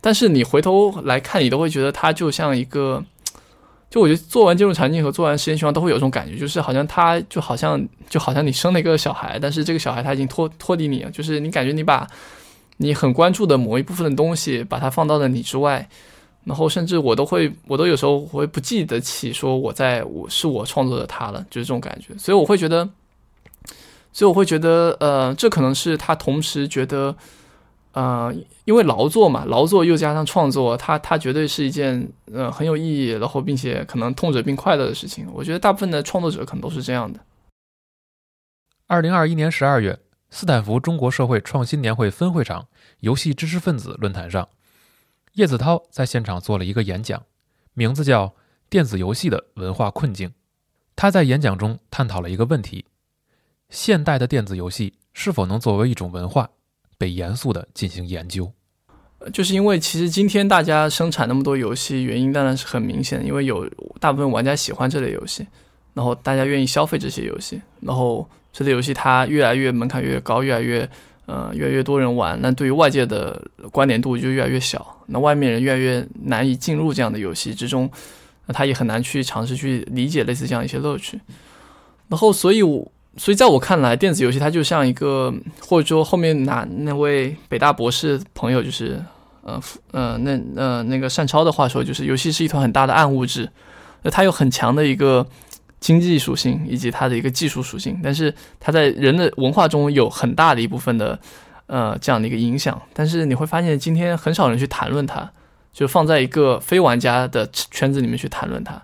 [0.00, 3.04] 但是你回头来看，你都会觉得它就像一个，
[3.90, 12.08] 就我觉得做完进入场景和做完时间循环都会有一种感觉，就是好像它就好像就好像你生了一个小孩，但是这个小孩他已经脱脱离你了，就是你感觉你把
[12.78, 15.88] 你很关注的某一部分的东西，把它放到了你之外。
[16.44, 22.16] 然后甚至我都会，我都有时候会不记得起说我在我是我创作的他了，就是这种感觉。
[22.16, 22.88] 所以我会觉得，
[24.18, 27.14] 所以我会觉得，呃，这可能是他同时觉得，
[27.92, 35.28] 呃，因为劳作嘛，劳作又加上创作，他他绝对是一件呃很有意义，然后并且可能痛者并快乐的事情。
[35.32, 37.20] 我觉得大部分的创作者可能都是这样的。
[38.88, 40.00] 二零二一年十二月，
[40.30, 42.66] 斯坦福中国社会创新年会分会场
[42.98, 44.48] 游戏知识分子论坛上。
[45.34, 47.22] 叶子涛在现场做了一个演讲，
[47.72, 48.26] 名字叫
[48.68, 50.30] 《电子游戏的文化困境》。
[50.96, 52.84] 他在演讲中探讨了一个问题：
[53.70, 56.48] 现代的电子游戏是否能作为一种文化，
[56.96, 58.50] 被严肃地进行研究？
[59.32, 63.68] 就是因为其实今天大家生产那么多游戏，原因当然是很明显，因为有
[64.00, 65.46] 大部分玩家喜欢这类游戏，
[65.94, 70.88] 然后大家愿意消费这些游戏，然后这类游戏它越来越门槛越高，越来越。
[71.30, 73.38] 呃，越来越多人玩，那对于外界的
[73.70, 74.96] 关联度就越来越小。
[75.08, 77.90] 那外面人越来越难以进入这样的游戏之中，
[78.46, 81.20] 那他也很难去尝试去理解类似这样一些乐趣。
[82.08, 88.98] 然后，所以，我所以在我看来，电子游戏它就像一个，或者说后面那那位北大博士朋友，就是
[89.42, 93.50] 呃呃那呃那个单超的话说，就是游戏是一团很大的暗物质，
[94.02, 95.26] 那它有很强的一个。
[95.80, 101.16] 经济属性以及它的一个技术属性，但是它在人的文化中有很大的一部分的，
[101.66, 102.82] 呃，这样的一个影响。
[102.92, 105.30] 但是你会发现，今天很少人去谈论它，
[105.72, 108.82] 就放在一个非玩家的圈子里面去谈论它。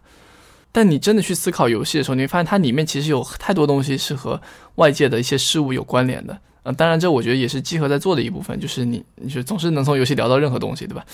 [0.75, 4.41] 但你真的去思考游戏的时候，你会发现它里面其实有太多东西是和
[4.75, 6.37] 外界的一些事物有关联的。
[6.65, 11.05] 嗯，当然，这我觉得也是集合在做的一部分，就是你，你就总是能从游戏聊到任何东西，对吧？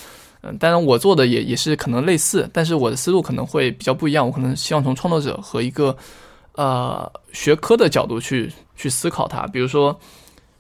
[0.41, 4.25] 嗯，当然我做的也也是可能类似，但是我的思路可能会比较不一样。
[4.27, 5.95] 我可能希望从创作者和一个
[6.55, 9.47] 呃学科的角度去去思考它。
[9.49, 9.93] 比如说，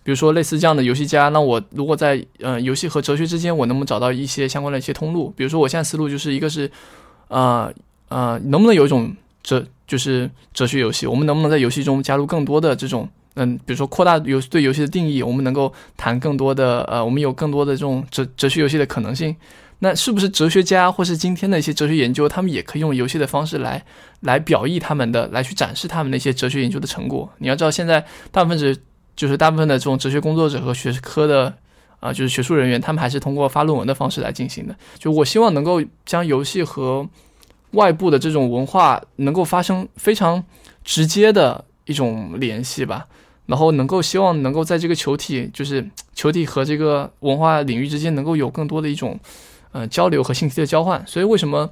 [0.02, 5.32] 比如说类似这样的游戏家，那我如果在呃游戏和哲学之间，我能不能找到一些相关的一些通路？
[5.34, 6.70] 比如说，我现在思路就是一个是
[7.28, 7.72] 呃
[8.10, 11.06] 呃，能不能有一种哲就是哲学游戏？
[11.06, 15.22] 我们能不能在游戏中加入更多的这种嗯，比如说扩大游对游戏的定义？
[15.22, 19.34] 我们能够谈更多的呃，我们有更多的这种哲哲学游戏的可能性？
[19.82, 23.82] 那是不是哲学家或是今天的一些哲学研究，他们也可以用游戏的方式来
[24.20, 27.26] 来表意他们的，来去展示他们那些哲学研究的成果？
[27.38, 28.76] 你要知道，现在大部分是
[29.16, 31.54] 就是大部分的这种哲学工作者和学科的
[32.00, 34.76] 啊，就是学术人员，他们还是通过发论文的方式来进行的。
[34.98, 37.08] 就我希望能够将游戏和
[37.72, 40.44] 外部的这种文化能够发生非常
[40.84, 43.06] 直接的一种联系吧，
[43.46, 49.18] 然后能够希望能够在这个球体，就是 球体和这个文化领域之间能够有更多的一种。
[49.72, 51.70] 呃，交流和信息的交换，所以为什么，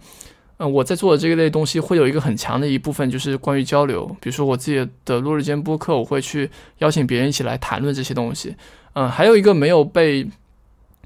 [0.58, 4.06] 呃，我在做的这一类东西会有一个很强的一部分，就是关于交流。
[4.20, 8.54] 比如说我自己的落日间播客，我会去邀请别人一起来谈论这些东西。
[8.92, 10.24] 嗯，还有一个没有被，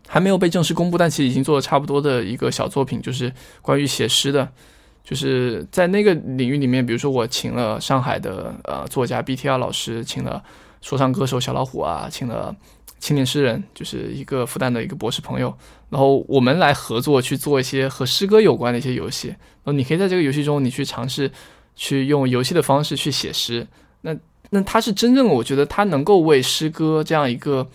[0.07, 4.47] 还没有被正式公布，但其实已经做的差不多的一个小作品，就是关于写诗的。
[5.05, 10.43] 就是在那个领域里面，比如说我请了上海的呃作家 BTR 老师，请了
[10.81, 12.55] 说唱歌手小老虎啊，请了。
[13.03, 15.53] 青年诗人就是一个复旦的一个博士朋友，
[15.91, 19.27] 然后我们来合作去做一些和诗歌有关的一些游戏。
[19.27, 21.29] 然后你可以在这个游戏中，你去尝试
[21.75, 23.67] 去用游戏的方式去写诗。
[24.03, 24.17] 那
[24.51, 27.67] 那它是真正我觉得它能够为诗歌这样一个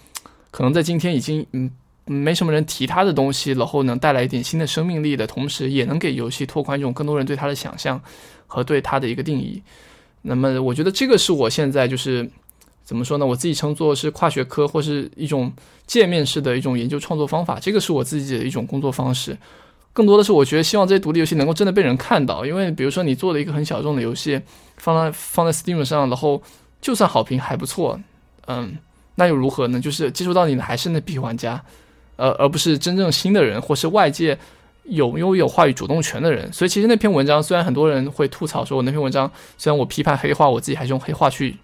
[0.49, 1.69] 可能在今天已经嗯
[2.07, 8.01] 没什么人提它的东西，然后能带来一点新的生命力的同时，也能给游戏拓宽一种更多人对它的想象
[8.47, 9.61] 和对它的一个定义。
[10.23, 12.29] 那么我觉得这个是我现在就是。
[12.87, 13.25] 怎么说呢？
[13.25, 15.51] 我自己称作是跨学科或是一种
[15.85, 19.37] 界面式的一种研究创作方法，这个是我自己的一种工作方式。
[19.91, 22.45] 更多的是，我觉得希望这些独立游戏能够真的被人看到。
[22.45, 24.41] 因为比如说，你做了一个很小众的游戏，
[24.77, 26.41] 放在放在 Steam 上，然后
[26.79, 27.99] 就算好评还不错，
[28.45, 28.77] 嗯，
[29.15, 29.81] 那又如何呢？
[29.81, 31.61] 就是接触到你的还是那批玩家，
[32.17, 34.37] 呃，而不是真正新的人，或是外界
[34.83, 36.51] 有拥有话语主动权的人。
[36.51, 41.55] 所以，其实那篇文章虽然很多人会吐槽说，我那篇文章虽然我批判黑化，我自己还是用黑话去。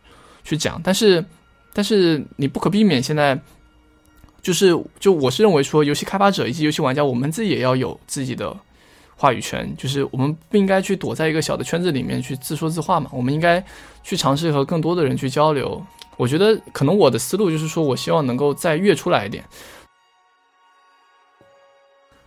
[0.46, 1.24] 去讲，但是，
[1.72, 3.40] 但是你不可避免，现在
[4.42, 8.54] 就是就我是认为说，游戏开发者以及游戏玩家，我们自己也要有自己的
[9.16, 13.64] 话语权，就是我们不应该去躲在一个小的圈子里面去自说自话嘛，我们应该
[14.04, 15.82] 去尝试和更多的人去交流。
[16.18, 19.46] 我觉得可能我的思路就是说，我希望能够再跃出来一点。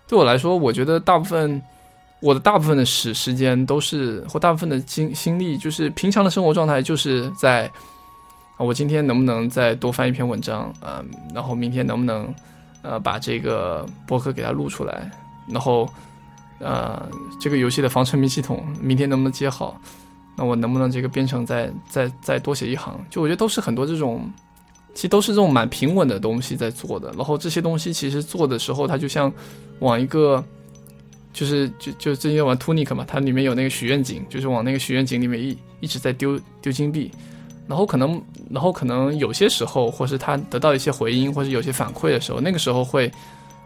[0.08, 1.60] 对我来说，我觉得大部分
[2.20, 7.70] 我的大部分的时时间都是或大部分的精心力，就是平常的生活状态就是在。
[8.58, 10.72] 啊，我今天能不能再多翻一篇文章？
[10.80, 12.34] 嗯，然后明天能不能
[12.80, 15.10] 呃把这个博客给它录出来？
[15.46, 15.86] 然后
[16.58, 17.06] 呃
[17.38, 19.78] 这个游戏的防沉迷系统明天能不能接好？
[20.34, 22.98] 那我能不能这个编程再再再多写一行？
[23.10, 24.26] 就我觉得都是很多这种，
[24.96, 27.12] 其实都是这种蛮平稳的东西在做的。
[27.16, 29.32] 然后这些东西其实做的时候，它就像
[29.78, 30.44] 往一个。
[31.38, 37.10] 就是就就最近玩 Tunic 嘛，它里面有那个许愿井，就是往那个许愿井里面一一直在丢丢金币，
[37.68, 43.12] 然后可能然后可能有些时候，或是他得到一些回音，或是有些反馈的时候，那个时候会，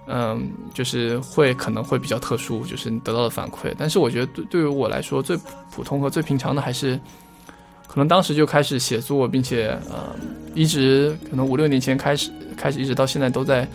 [0.09, 3.73] 嗯，就是会可能会比较特殊，就是你得到的反馈。
[3.79, 5.39] 但是我觉得对对于我来说，最
[5.71, 6.99] 普通和最平常的还是，
[7.91, 10.15] 可能当时就开始写作，并且呃
[10.55, 13.67] 一直可能五六年前开始开始一直到现在都在，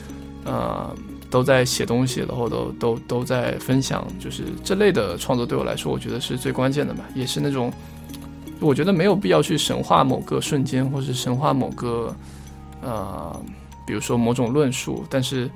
[0.46, 0.96] 呃。
[1.28, 7.74] 都在写东西，然后都都都在分享，就是这类的创作对我来说，我觉得是最关键的嘛，也是那种，
[8.62, 12.16] 我觉得没有必要去神话某个瞬间，或是神话某个，
[12.82, 13.38] 呃，
[13.86, 15.50] 比如说某种论述，但是，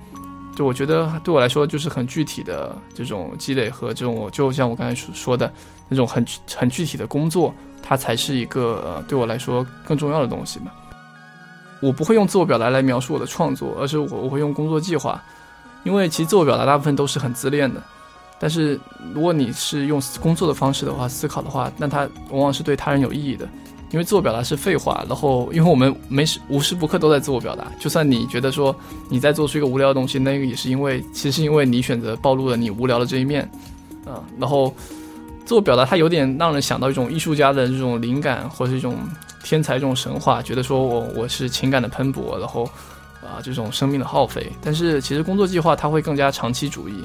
[0.60, 5.50] 就我觉得对我来说，就是很具体的这种积累和这种，就像我刚才说说的
[5.88, 10.66] 那种很很具体的工作，它才是一个呃对我来说更重要的东西嘛。
[11.80, 15.24] 我不会用自我表达来描述我的创作，而是我我会用工作计划。
[15.86, 17.82] 因为其实自我表达大部分都是很自恋的，
[18.38, 18.78] 但是
[19.14, 22.00] 如果你是用工作的方式的话思考的话，那它
[22.32, 23.48] 往往是对他人有意义的。
[23.92, 28.76] 因为自我表达是废话，然后因为我们没时无时不刻都在自我表达，就算你觉得说
[29.10, 33.42] 你在做出一个无聊的东西，那个也是因为其实是因为你选择暴露了你无聊的这一面，
[34.06, 34.74] 啊，然后
[35.46, 38.98] 自我表达它有点让人想到一种艺术家的这种灵感或者是一种
[39.44, 42.70] 天才这种神话，觉得说我我是情感的喷薄，然后。
[43.22, 47.04] 啊，这种生命的耗费，但是其实工作计划它会更加长期主义，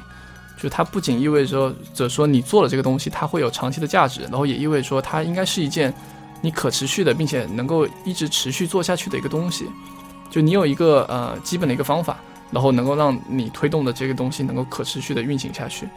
[0.56, 5.92] 就它不仅意味着着说你做了这个东西，它会有长期的价值，然后也意味着说它应该是一件
[6.44, 9.66] 你可持续的，并且能够一直持续做下去的一个东西。
[10.30, 12.18] 就你有一个呃基本的一个方法，
[12.50, 15.88] 然后能够让你推动的这个东西能够可持续的运行下去。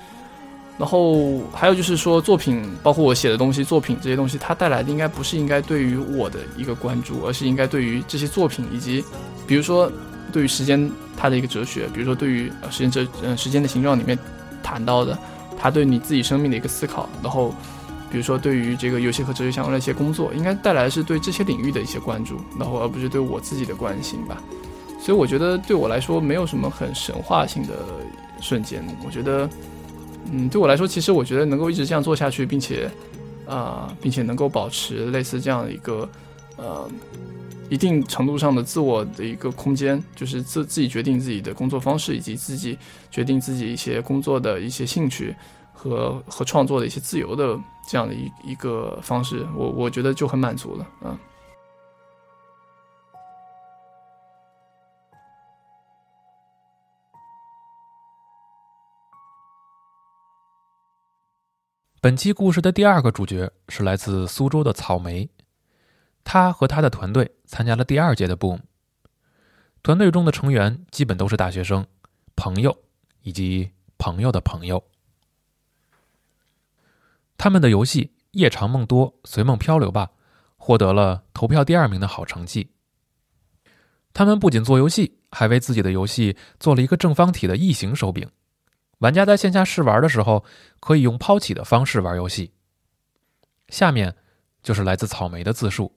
[0.77, 9.03] 然后还有就是说作品，包括我写的东西，作品这些东西，它带来的应该不是应该对于我的一个关注，而是应该对于这些作品以及
[9.45, 9.91] 比如说。
[10.29, 14.19] 对于时间，它的一个哲学，比如说对于时间哲，嗯时间的形状里面
[14.61, 15.17] 谈到的，
[15.57, 17.55] 它对你自己生命的一个思考，然后
[18.09, 24.41] 比如说对于这个游戏和哲学相关的一些工作，应该带来的是对这些领域的一些关注，然后而不是对我自己的关心吧。
[24.99, 27.73] 所以我觉得对我来说没有什么很神话性的
[28.41, 28.83] 瞬间。
[29.05, 29.49] 我觉得，
[30.31, 32.89] 嗯，对我来说，其实我觉得能够一直这样做下去，并且
[33.47, 36.09] 啊，并且能够保持类似这样的一个
[36.57, 36.89] 呃。
[37.69, 42.77] 一定程度上的自我的一个空间，就是自自己决定自己的工作方式，以及自己
[43.11, 45.35] 决定自己一些工作的一些兴趣
[45.77, 51.17] 和和创作的一些自由的这样的一一个方式，我我觉得就很满足了啊。
[62.01, 65.29] 本期故事的第二个主角是来自苏州的草莓。
[66.23, 68.59] 他和他的团队参加了第二届的 Boom，
[69.81, 71.85] 团队中的成员基本都是大学生、
[72.35, 72.77] 朋友
[73.21, 74.83] 以及朋友的朋友。
[77.37, 80.07] 他们的游戏《夜长梦多》《随梦漂流吧》
[80.57, 82.69] 获得了投票第二名的好成绩。
[84.13, 88.27] 他们不仅做游戏，还为自己的游戏做了一个正方体的异形手柄，
[88.99, 90.43] 玩家在线下试玩的时候
[90.79, 92.51] 可以用抛起的方式玩游戏。
[93.69, 94.15] 下面
[94.63, 95.91] 就是来自草莓的自述。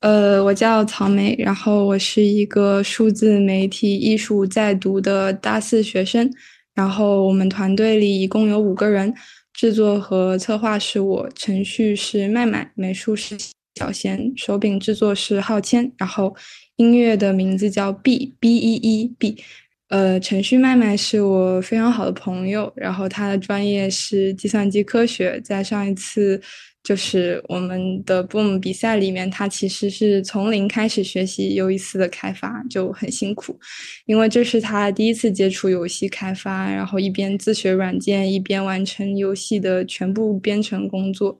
[0.00, 6.30] 呃，我叫草莓，然后我是一个数字媒体艺术在读的大四学生，
[6.74, 9.14] 然后我们团队里一共有五个人，
[9.56, 13.36] 制作和策划是我，程序是麦麦，美术是
[13.74, 16.36] 小贤，手柄制作是浩谦，然后
[16.76, 19.42] 音乐的名字叫 B B E E B，
[19.88, 26.40] 呃，程序麦麦是我非常好的朋友，然后他的专业是计算机科学，在上一次。
[26.86, 33.58] 就是我们的 Boom 比赛里面，他其实是从零开始学习又一次的开发，就很辛苦，
[34.04, 41.36] 因为这是他第一次接触游戏开发，然后一边自学软件，一边完成游戏的全部编程工作。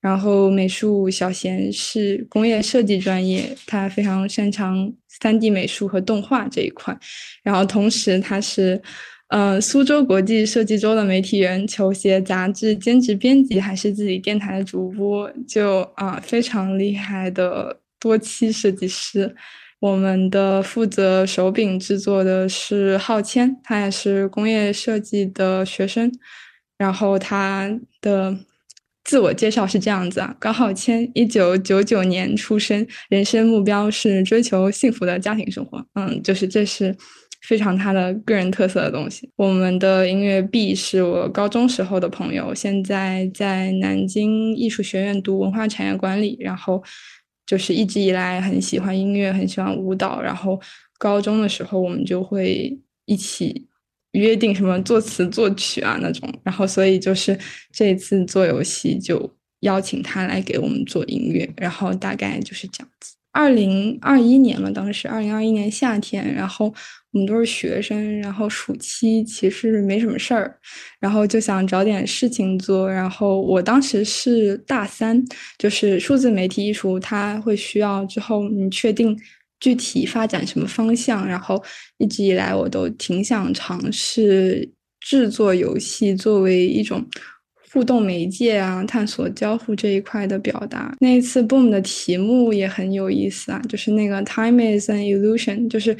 [0.00, 6.96] 然后美术小贤是工业设计专业，他非常擅长三 D 美术和动画这一块，
[7.42, 8.80] 然后同时他是。
[9.28, 19.34] 呃，苏州国际设计周的媒体人、球鞋杂志兼职编辑，还是自己电台的主播，就啊非常厉害的多期设计师。
[19.80, 26.10] 我们的负责手柄制作的是浩谦，他也是工业设计的学生，
[26.78, 28.38] 然后他的
[29.04, 35.84] 自我介绍是这样子啊，高浩谦，一九九九年出生，人生目标是追求幸福的家庭生活。
[35.94, 36.96] 嗯，就是这是
[37.46, 39.30] 非常他的个人特色的东西。
[39.36, 46.82] 我们的音乐 B 是我高中时候的朋友，现在在南京艺术学院读文化产业管理，然后
[47.46, 50.60] 就是一直以来很喜欢音乐，很喜欢舞蹈，然后
[50.98, 53.66] 高中的时候我们就会一起。
[54.12, 57.38] 约定什么作词作曲啊那种，然后所以就是
[57.70, 59.30] 这一次做游戏就
[59.60, 63.14] 邀请他来给我们做音乐，然后大概就是这样子。
[63.32, 66.72] 二零二一年嘛，当时二零二一年夏天，然后
[67.16, 70.54] 我们都是学生，然后暑期其实没什么事儿，
[71.00, 72.92] 然后就想找点事情做。
[72.92, 75.24] 然后我当时是大三，
[75.56, 79.18] 就是数字媒体艺术，它会需要之后你确定。
[79.58, 81.26] 具体发展什么方向？
[81.26, 81.60] 然后
[81.96, 87.02] 一直以来我都挺想尝试制作游戏作为一种
[87.72, 90.94] 互动媒介啊，探索交互这一块的表达。
[91.00, 95.96] 那一次 Boom 的题目也很有意思啊，就是那个 Time is an illusion，就是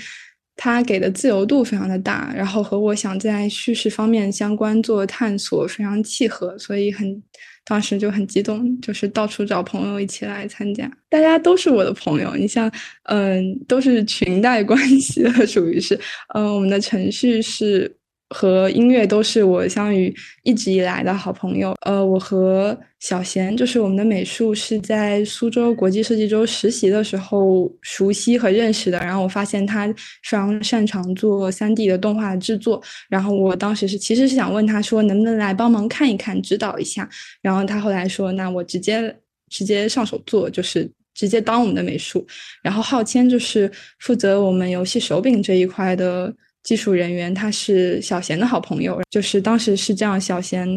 [0.57, 7.23] 它给的自由度非常的大，然后和我想在叙事方面相关做探索非常契合，所以很。
[7.69, 12.33] 当时就很激动，就是到处找朋友一起来参加，大家都是我的朋友。
[12.37, 12.71] 你像，
[13.07, 15.99] 嗯，都是裙带关系的，属于是，
[16.33, 17.93] 嗯，我们的程序是。
[18.31, 20.13] 和音乐都是我相于
[20.43, 21.75] 一直以来的好朋友。
[21.83, 28.99] 呃，我和小贤就是我们的美术是在苏州国际设计周实习的时候熟悉和认识的。
[28.99, 32.83] 然后我发现他非常擅长做三 D 的动画制作。
[33.09, 37.09] 然后我当时是其实是想问他说能不能来帮忙看一看指导一下。
[37.41, 39.17] 然后他后来说那我直接
[39.51, 42.27] 直接上手做，就是直接当我们的美术。
[42.61, 43.71] 然后浩谦就是
[44.01, 46.35] 负责我们游戏手柄这一块的。
[46.67, 50.69] 技术人员他是小贤的好朋友，就是当时是这样，小贤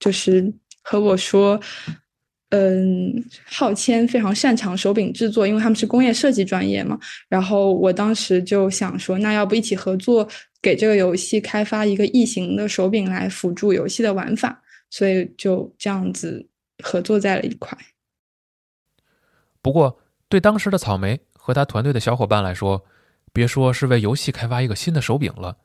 [0.00, 1.58] 就是和我说，
[2.48, 6.98] 嗯，浩谦非常擅长手柄制作，因为他们是工业设计专业嘛。
[7.28, 10.28] 然后我当时就想说，那要不一起合作，
[10.60, 14.60] 给这个游戏开发一个异形的手柄来辅助游戏的玩法，
[14.90, 16.44] 所以就这样子
[16.82, 17.78] 合作在了一块。
[19.62, 22.84] 不过，对当时的草莓和他团队的小伙伴来说，
[23.32, 25.56] 别说是为游戏开发一个新的手柄了，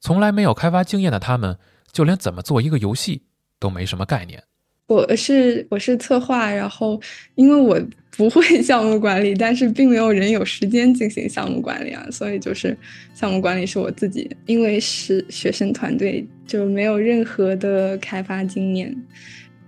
[0.00, 1.56] 从来没有开发经验的他们，
[1.92, 3.22] 就连怎么做一个游戏
[3.58, 4.42] 都没什么概念。
[4.86, 7.00] 我是我是策划，然后
[7.34, 7.80] 因为我
[8.16, 12.76] 不会 项目管理，但是并没有人有时间进行项目管理啊，所以就是
[13.14, 14.28] 项目管理是我自己。
[14.46, 18.94] 因为是学生团队，就没有任何的开发经验，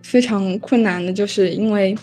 [0.03, 1.97] 非常困难的，就是因为。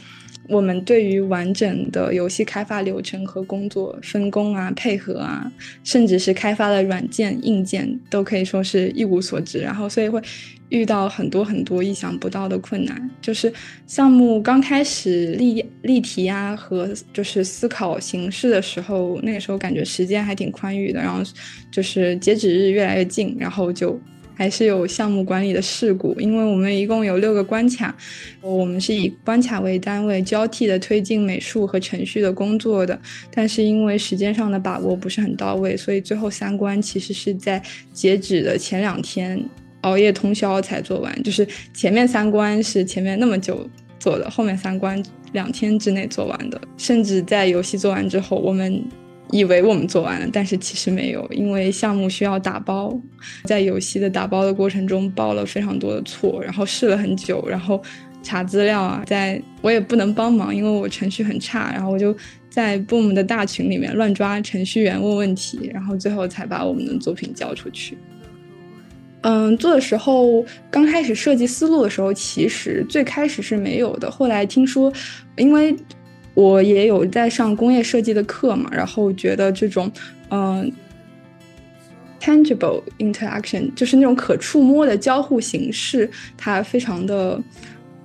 [0.50, 5.52] 我们对于完整的游戏开发流程和工作分工啊、配合啊，
[5.84, 9.60] 甚至是开发的软件、硬件，都可以说是一无所知。
[9.60, 10.20] 然后，所以会
[10.70, 13.10] 遇到很多很多意想不到的困难。
[13.22, 13.54] 就是
[13.86, 21.00] 项目刚开始立立题啊，和就是思考形式的时候，那个时候感觉时间还挺宽裕的。
[21.00, 21.22] 然后
[21.72, 24.00] 就是截止日越来越近，然后就。
[24.40, 27.94] 还是有项目管理的事故，因为我们一共有六个关卡，
[28.40, 32.98] 我们是以关卡为单位交替的推进美术和程序的工作的，
[33.34, 37.62] 但是因为时间上的把握不是很到位，所以最后三关其实是在
[37.92, 39.38] 截止的前两天
[39.82, 43.70] 熬夜通宵才做完，就是前面三关是前面那么久
[44.00, 48.82] 做的，后面三关两天之内做完的，甚至在游戏做完之后，我们。
[49.32, 53.00] 以为我们做完了，但是其实没有，因为项目需要打包，
[53.44, 57.80] 在游戏的打包的过程中报了非常多的错，然后试了很久，然后
[58.24, 62.16] 查资料啊，在我也不能帮忙，因为我程序很差，然后我就
[62.50, 67.98] 在 Boom 的大群里面乱抓程序员问问题，然后最后才把我们的作品交出去。
[69.22, 74.92] 嗯，做的时候刚开始设计思路的时候，其实最开始是没有的，后来听说，
[75.38, 75.76] 因为。
[76.34, 79.92] 我也有在上工业设计的课嘛，然后觉得这种，
[80.30, 80.72] 嗯
[82.22, 87.42] ，tangible interaction 就是那种可触摸的交互形式，它非常的，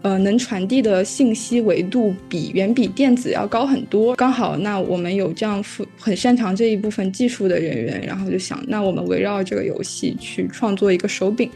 [0.02, 4.16] 呃，能传递的信息维度比远比电子要高很多。
[4.16, 11.48] 刚好那我们有这样负很擅长这一部分技术的人员，然后就想，那我们围绕这个游戏去创作一个手柄，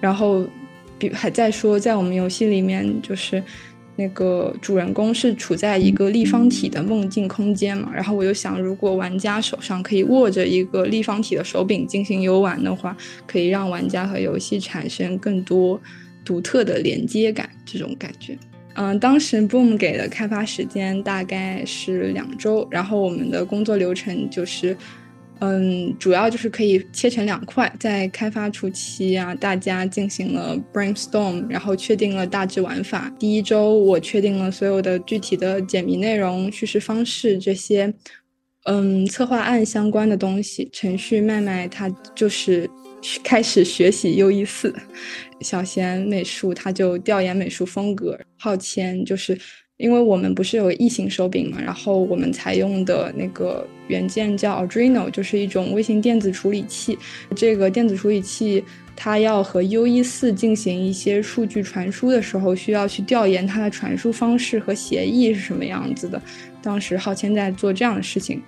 [0.00, 0.46] 然后
[0.98, 3.42] 比还在说，在我们游戏里面就是。
[3.96, 15.80] 那个主人公是处在一个立方体的梦境空间嘛，然后我就想，如果玩家手上可以握着一个立方体的手柄进行游玩的话，可以让玩家和游戏产生更多
[16.24, 18.36] 独特的连接感，这种感觉。
[18.74, 24.76] 嗯，当时 Boom 给的开发时间大概是两周，然后我们的工作流程就是，
[25.40, 33.12] 嗯，主要就是可以切成两块，在开发初期啊，大家进行了 brainstorm，然后确定了大致玩法。
[33.18, 37.92] 第一周我确定了所有的具体的解谜内容、叙事方式这些，
[38.64, 40.68] 嗯，策划案相关的东西。
[40.72, 42.68] 程序麦麦他就是
[43.22, 44.74] 开始学习 U E 四，
[45.42, 49.38] 小贤美术他就调研美术风格，浩谦就是。
[49.78, 56.98] 因为我们不是有异形手柄嘛，然后我们采用的那个元件叫 Arduino，就是一种微型电子处理器。
[57.34, 58.64] 这个电子处理器
[58.96, 66.20] 它要和 U E 四进行一些数据传输的时候，需要去调研它的传输方式和协议是什么样子的。
[66.62, 68.42] 当时浩谦在做这样的事情，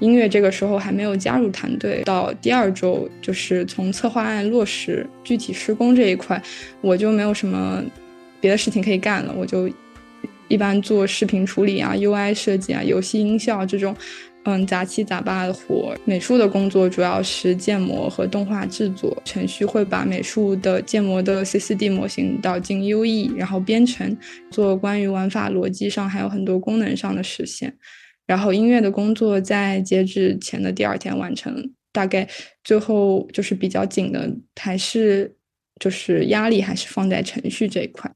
[0.00, 2.02] 音乐这个时候还没有加入团队。
[2.04, 6.40] 到第二周，就是从策划案落实具体施工这一块，
[6.82, 7.82] 我就没有什么
[8.38, 9.66] 别的事情可以干了，我就。
[10.48, 13.96] 一般做视频处理啊、UI 设计啊、游戏音效这种，
[14.44, 15.96] 嗯，杂七杂八的活。
[16.04, 19.16] 美术的工作主要是建模和动画制作。
[19.24, 24.16] 程序会把美术的建模的 C4D 模型导进 UE，然后编程，
[24.50, 27.74] 做关于玩法逻辑上还有很多功能上的实现。
[28.26, 31.72] 然后音乐的工作在截止前的第二天完成。
[31.92, 32.28] 大概
[32.64, 34.28] 最后就是比较紧的，
[34.60, 35.32] 还是
[35.78, 38.10] 就是压力还是放在程序这一块。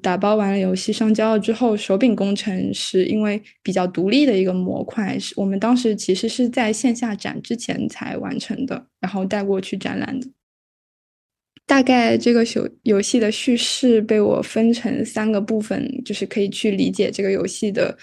[0.00, 10.28] 打包完了游戏上交了之后，手柄工程是因为比较独立的一个模块，是我们当时其实是在线下展之前才完成的，然后带过去展览的。
[11.66, 17.98] 大概这个游游戏的叙事被我分成三个部分，就是可以去理解这个游戏的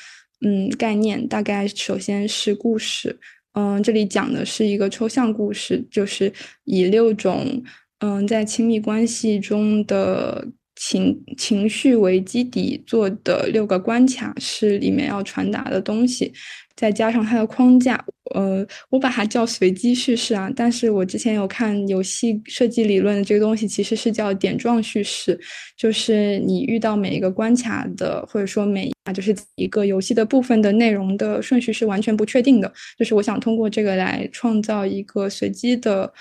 [0.46, 1.26] 嗯概念。
[1.26, 3.18] 大概首先是故事，
[3.54, 6.32] 嗯，这里讲的是一个抽象故事，就是
[6.66, 7.64] 以六种
[8.00, 10.46] 嗯在亲密关系中的。
[10.76, 16.34] 情情绪为基底做的六个关卡是里面要传达的东西，
[16.76, 18.04] 再加上它的框架，
[18.34, 20.52] 呃，我把它叫随机叙事啊。
[20.54, 25.40] 但是我之前有看游戏设计理论的这个东西，其实是叫点状叙事，
[25.78, 32.72] 就是你遇到每一个关卡的，或者说每啊，就是一个游戏的部分的内容的顺序是完全不确定的。
[33.00, 36.12] 就是我想通过这个来创造一个随机的，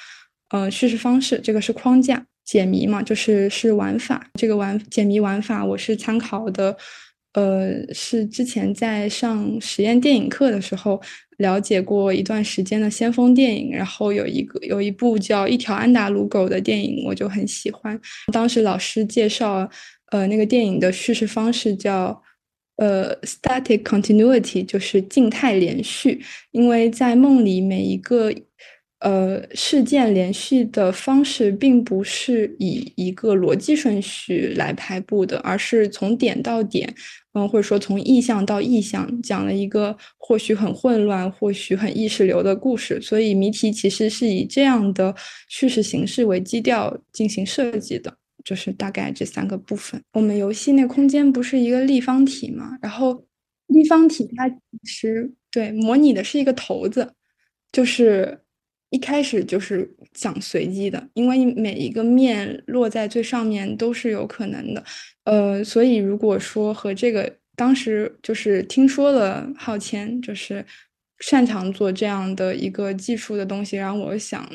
[0.50, 2.24] 呃，叙事方式，这个是框架。
[2.44, 4.28] 解谜嘛，就是是玩法。
[4.34, 6.76] 这个玩解谜玩法，我是参考的，
[7.32, 11.00] 呃，是之前在上实验电影课的时候
[11.38, 17.98] 了解过一段时间的先锋电影，然后有一个有一部叫《一条安达鲁狗》的电影，我就很喜欢。
[18.32, 19.68] 当时老师介绍，
[20.12, 22.22] 呃，那个电影的叙事方式叫
[22.76, 26.20] 呃 static continuity，就是静态连续，
[26.52, 28.30] 因为在梦里每一个。
[29.04, 36.88] 呃，事件连续的方式并不是以一个逻辑顺序来排布的，而是从点到点，
[37.34, 42.98] 嗯，或者说从意象到意象，讲了一个或许很混乱、或许很意识流的故事。
[43.02, 45.14] 所以谜题其实是以这样的
[45.48, 48.10] 叙事形式为基调进行设计的，
[48.42, 50.02] 就是大概这三个部分。
[50.14, 52.78] 我们游戏那空间不是一个立方体嘛？
[52.80, 53.22] 然后
[53.66, 57.12] 立方体它其实对模拟的是一个骰子，
[57.70, 58.38] 就是。
[58.94, 64.84] 一开始就是讲随机的，因为每一个面落在最上面都是有可能的，
[65.24, 70.64] 呃，所以如果说和这个当时就是听说了浩谦就是
[71.18, 74.48] 擅长做这样的一个技术的东西，然后我想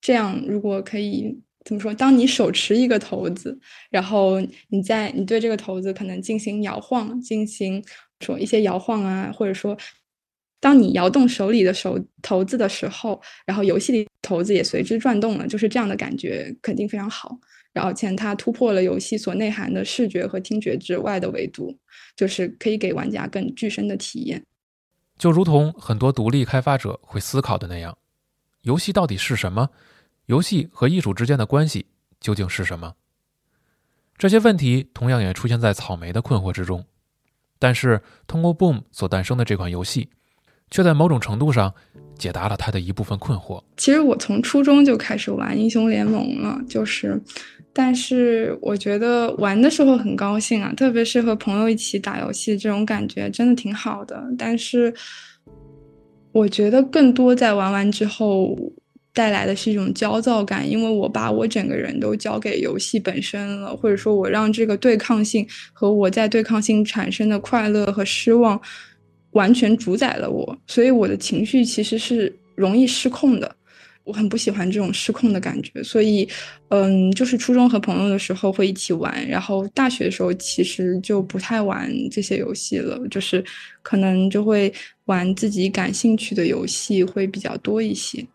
[0.00, 1.94] 这样如果可以怎么说？
[1.94, 3.56] 当你手持一个骰子，
[3.90, 7.80] 然后你在你对这个骰子可能进行摇晃，进行
[8.18, 9.78] 说一些摇晃啊，或者说。
[10.60, 17.38] 当你摇动手里的手骰子的时候，然后游戏里骰子也随之转动了，就是这样的感觉肯定非常好。
[17.72, 21.78] 然后，且它突破了游戏所内涵的视觉和听觉之外的维度，
[22.16, 24.42] 就是可以给玩家更具身的体验。
[25.16, 27.96] 就如同很多独立开发者会思考的那样，
[28.62, 29.70] 游戏到底是什么？
[30.26, 31.86] 游戏和艺术之间的关系
[32.18, 32.94] 究竟是什么？
[34.16, 36.84] 这些问题同样也出现在草莓的困惑之中。
[37.60, 40.08] 但是，通过 Boom 所诞生的这款游戏。
[40.70, 41.72] 却在某种程度上
[42.16, 43.62] 解答了他的一部分困惑。
[43.76, 47.20] 其实我从初中就开始玩英雄联盟了，就是，
[47.72, 54.20] 但是我觉得玩的时候很高兴啊，特别是和朋友一起打游戏，这种感觉真的挺好的。
[54.36, 54.92] 但是，
[56.32, 58.56] 我觉得更多在玩完之后
[59.14, 68.60] 带来的是一种焦躁感，因为我把我整个人都交给游戏本身了，或者说我让这个对抗性和我在对抗性产生的快乐和失望。
[69.38, 73.54] 完全主宰了我，所以我的情绪其实是容易失控的。
[74.02, 76.26] 我很不喜欢这种失控的感觉，所以，
[76.70, 83.44] 嗯，就是初中和朋友的时候会一起玩，然后大学的时候其实就不太玩这些游戏了，就是
[83.82, 84.72] 可能就会
[85.04, 88.26] 玩自己感兴趣的游戏会比较多一些，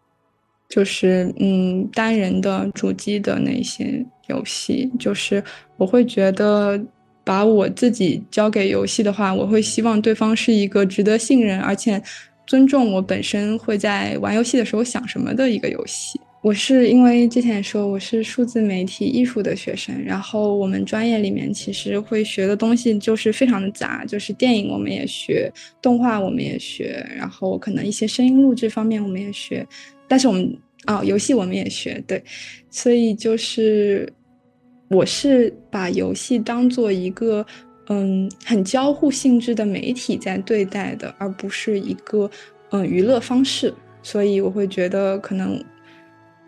[0.69, 5.43] 就是嗯，单人的主机的那些游戏，就是
[5.77, 6.79] 我会觉得
[7.23, 12.01] 把我自己交给游戏的话，我会希望对方是一个值得信任，而且。
[12.45, 16.19] 尊重我本身会在玩游戏的时候想什么的一个游戏。
[16.41, 25.49] 我是因为之前说我是数字媒体艺术的学生，然后我们专业里面其实会学的东西就是非常的杂，就是电影我们也学，
[25.81, 29.65] 动画我们也学，然后可能一些声音录制方面我们也学，
[30.05, 30.53] 但是我们
[30.83, 32.21] 啊游戏我们也学，对，
[32.69, 34.11] 所以就是
[34.89, 37.45] 我是把游戏当做一个。
[37.89, 42.31] 嗯，很交互性质的媒体在对待的，而不是一个
[42.69, 45.61] 嗯娱乐方式，所以我会觉得可能，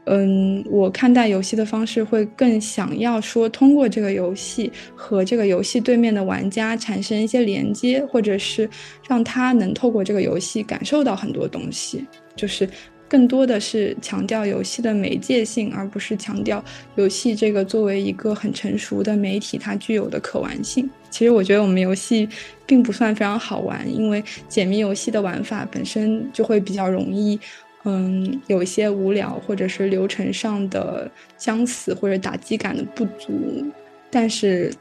[0.05, 8.69] 嗯，我看待游戏的方式会更想要说通过这个游戏和这个游戏对面的玩家产生一些连接，或者是
[9.05, 12.67] 让他能透过这个游戏感受到很多东西，就是。
[13.07, 16.63] 更多的是强调游戏的媒介性，而不是强调
[16.95, 20.89] 游戏这个作为一个很成熟的媒体它具有的可玩性。
[21.11, 22.27] 其实我觉得我们游戏
[22.65, 27.39] 并不算非常好玩，因为解谜游戏的玩法本身就会比较容易，
[27.83, 33.65] 嗯，有一些无聊或者是流程上的相似或者打击感的不足。
[34.09, 34.73] 但是，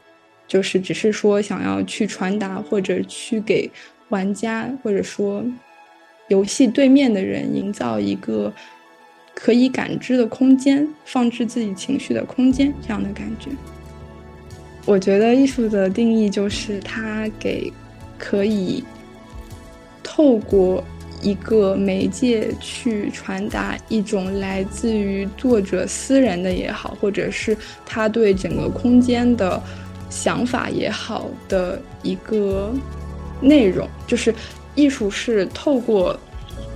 [0.47, 3.69] 就是只是说想要去传达或者去给
[4.09, 5.45] 玩家或者说。
[6.27, 8.51] 游戏对面的人营造一个
[9.33, 13.51] 可以感知的空间，放置自己情绪的空间，这样的感觉。
[14.85, 17.71] 我觉得艺术的定义就是它给
[18.17, 18.83] 可以
[20.01, 20.83] 透过
[21.21, 29.61] 一个媒介去传达一种来自于作者私人的也好，或者是他对整个空间的
[30.09, 32.73] 想法也好的一个
[33.41, 34.33] 内容，就是。
[34.75, 36.17] 艺术是透过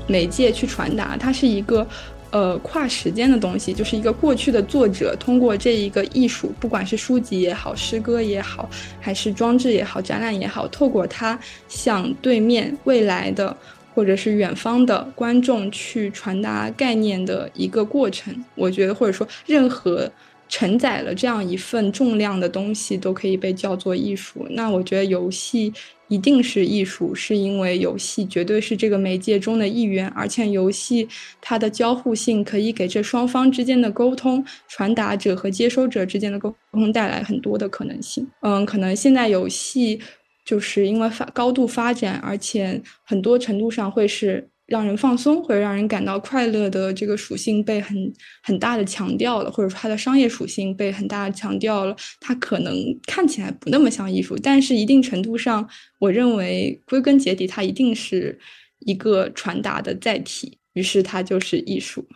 [0.07, 1.85] 媒介去传达，它是一个
[2.31, 8.67] 呃跨时间的东西，就是一个过去的作者通过这一个艺术，不管是书籍也好、诗歌也好，
[8.99, 13.55] 还是装置也好、展览也好，透过它向对面未来的
[13.93, 18.33] 或者是远方的观众去传达概念的一个过程。
[18.55, 20.09] 我觉得，或者说任何
[20.47, 24.47] 承载了这样一份重量的东西，都可以被叫做艺术。
[24.51, 25.71] 那我觉得游戏。
[26.09, 31.07] 一定是艺术，是因为游戏绝对是这个媒介中的一员，而且游戏
[31.39, 38.27] 它的交互性可以给这双方之间的沟通、传达者和接收者之间的沟通带来很多的可能性。
[38.41, 40.01] 嗯，可能现在游戏
[40.43, 44.49] 就是因为发高度发展，而且很多程度上会是。
[44.69, 48.13] 让人放松或者让人感到快乐的这个属性被很
[48.43, 51.95] 很大的强调了，或者说它的商业属性被很大的强调了。
[52.19, 52.75] 它可能
[53.07, 55.67] 看起来不那么像艺术，但是一定程度上，
[55.97, 58.39] 我认为归根结底，它一定是
[58.79, 60.57] 一个传达的载体。
[60.73, 62.07] 于是它就是艺术。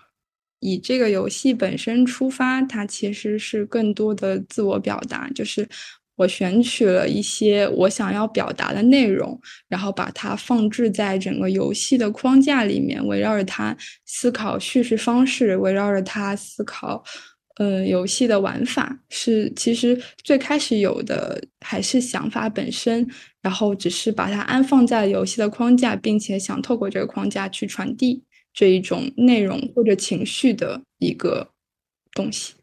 [0.60, 5.68] 以这个游戏本身出发，它其实是更多的自我表达，就是。
[6.16, 17.04] 我选取了一些我想要表达的内容，然后把它放置在整个游戏的框架里面，围绕着它思考叙事方式，围绕着它思考，
[17.56, 19.00] 呃，游戏的玩法。
[19.10, 23.10] 是其实最开始有的还是想法本身，
[23.42, 31.50] 然后只是把它安放在游戏的框架，并且想透过这个框架去传递这一种内容或者情绪的一个
[32.14, 32.54] 东西。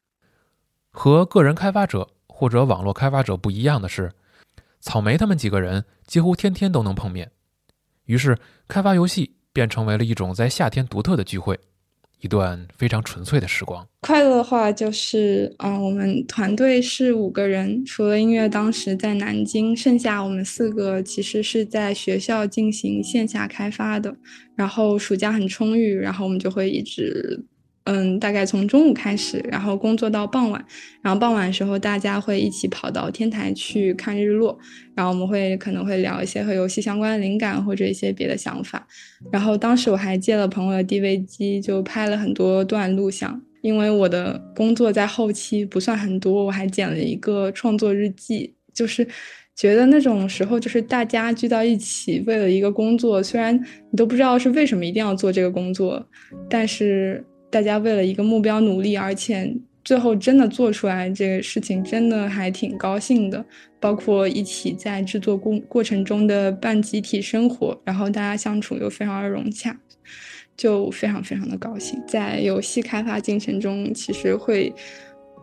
[0.92, 2.10] 和个人开发者。
[2.40, 4.10] 或者网络开发者不一样的是，
[4.80, 7.30] 草莓他们几个人几乎天天都能碰面，
[8.06, 8.34] 于是
[8.66, 11.60] 开发游戏便成为了一种在夏天独特的聚会，
[12.22, 13.86] 一段非常纯粹的时光。
[14.00, 24.16] 快乐的话就是，嗯，我们团队是五个人，除了音乐当时在南京，剩下我们四个其实是在学校进行线下开发的。
[24.56, 27.44] 然后暑假很充裕，然后我们就会一直。
[27.84, 30.64] 嗯，大概从中午开始，然后工作到傍晚，
[31.02, 34.56] 然后傍晚的时候大家会一起跑到天台去看日落，
[34.94, 38.86] 然后我们会可能会聊一些和游戏相关的灵感或者一些别的想法。
[39.32, 43.40] 然后当时我还借了朋友的 DV 机，就拍了很多段录像。
[43.62, 48.54] 因为我的工作在后期不算很多，我还剪了一个创作日记。
[48.72, 49.06] 就是
[49.56, 53.54] 觉得那种时候，就是大家聚到一起，为了一个工作，虽然
[53.90, 56.06] 你都不知道是为什么一定要做这个工作，
[56.48, 57.24] 但是。
[57.50, 59.52] 大家为了一个目标努力，而且
[59.84, 63.44] 最后真的做出来这个事情，真的还挺高兴的。
[63.80, 69.76] 包括一起在制作过过程中的半集体生活，然后大家相处又非常的融洽，
[70.56, 72.00] 就非常非常的高兴。
[72.06, 74.72] 在游戏开发进程中，其实会。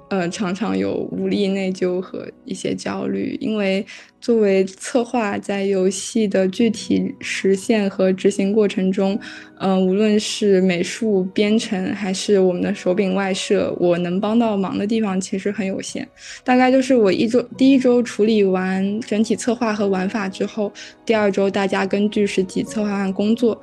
[0.09, 3.85] 呃，常常有无力、内疚和一些焦虑，因为
[4.21, 9.19] 作为策划，在游戏的具体实现和执行过程中，
[9.59, 16.07] 嗯，无论是美术编程还是我们的手柄外设，我能帮到忙的地方其实很有限。
[16.43, 20.71] 大概就是我一周第一周处理完整体策划和玩法之后，
[21.05, 23.61] 第二周大家根据实际策划案工作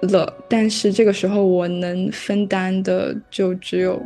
[0.00, 4.02] 了，但是这个时候我能分担的就只有。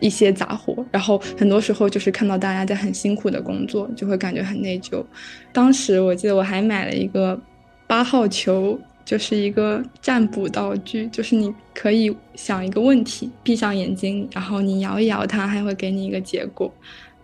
[0.00, 5.04] 一些杂活，然后很多时候就是看到大家在很辛苦的工作，就会感觉很内疚。
[5.52, 7.40] 当时我记得我还买了一个
[7.86, 16.72] 八号球，就是一个占卜道具，就是你可以想一个问题，闭上眼睛，然后你摇一摇它，还会给你一个结果。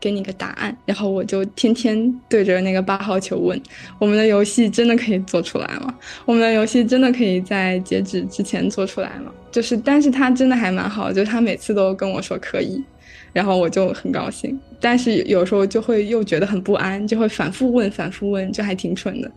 [0.06, 3.60] 给你个答案，然后我就天天对着那个八号球问：
[3.98, 5.92] 我们的游戏真的可以做出来吗？
[6.24, 9.32] 我们的游戏真的可以在截止之前做出来吗？
[9.50, 12.80] 就是，但是他真的还蛮好，就是他每次都跟我说可以，
[13.32, 14.56] 然后我就很高兴。
[14.78, 19.28] 但是有时候就会又觉得很不安，就会反复问，反复问，就还挺蠢的。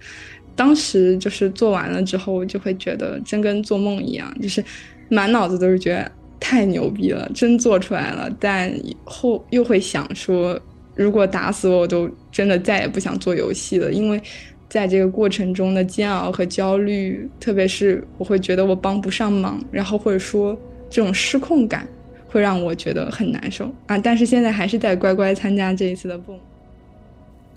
[0.56, 4.64] 当时就是做完了之后，我就会觉得真跟做梦一样，就是
[5.10, 6.12] 满脑子都是觉得。
[6.40, 8.30] 太牛逼了，真做出来了！
[8.40, 8.74] 但
[9.04, 10.60] 后又会想说，
[10.96, 13.92] 如果打死我，我都真的再也不想做游戏了。
[13.92, 14.22] 因为
[14.70, 20.58] 在这个过程中的煎熬和焦虑，特别是我会觉得我帮不上忙，然后或者说
[20.90, 21.88] 这种失控感，
[22.28, 23.98] 会让我觉得很难受啊！
[23.98, 26.40] 但是现在还是在乖乖参加这一次的 Boom。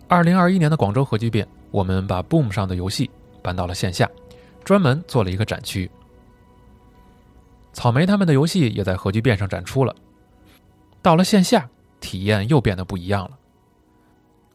[0.08, 3.10] 二零二一年的广州核聚变，我们把 Boom 上的游戏
[3.42, 4.10] 搬到了线下，
[4.64, 5.90] 专门做了一个展区。
[7.72, 9.94] 草莓他们的游戏也在核聚变上展出了。
[11.00, 11.68] 到了线下，
[12.00, 13.38] 体验又变得不一样了。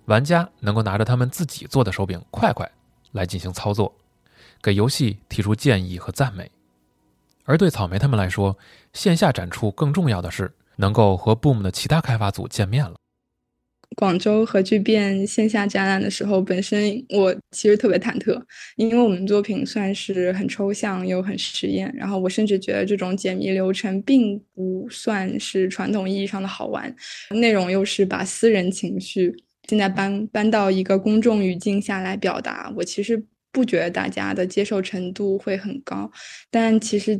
[0.05, 2.69] 玩家能够拿着他们自己做的手柄快快
[3.11, 3.93] 来进行操作，
[4.61, 6.49] 给游戏提出建议和赞美。
[7.43, 8.57] 而对草莓他们来说，
[8.93, 12.95] 线下展出更重要的是能够和 Boom 的其他开发组见面了。
[13.95, 18.39] 广州核聚变线下展览的时候，本身我其实特别忐忑，
[18.75, 26.95] 因为我们作品算是很抽象又很实验，然后我甚至觉得这种解谜流程并不算是传统意义上的好玩，
[27.31, 29.35] 内容又是把私人情绪
[29.67, 36.11] 现在搬搬到一个公众语境下来表达，我其实不觉得大家的接受程度会很高，
[36.51, 37.19] 但其实。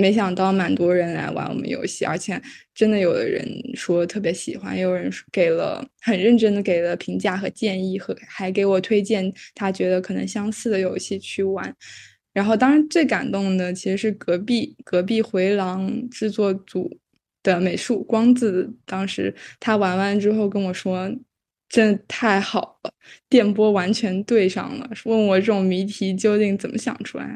[0.00, 2.40] 没想到蛮多人来玩我们游戏，而且
[2.72, 3.44] 真的有的人
[3.74, 11.74] 说特别喜欢，也有人给了很认真的给了评价和建议，和还给我推荐他觉得可能相似的游戏去玩。
[12.32, 16.88] 然后当然最感动的其实是隔壁隔壁回廊制作组
[17.42, 21.12] 的美术光子，当时他玩完之后跟我说。
[21.68, 22.90] 真的太好了，
[23.28, 24.88] 电波完全对上了。
[25.04, 27.28] 问我这种谜题究竟怎么想出来，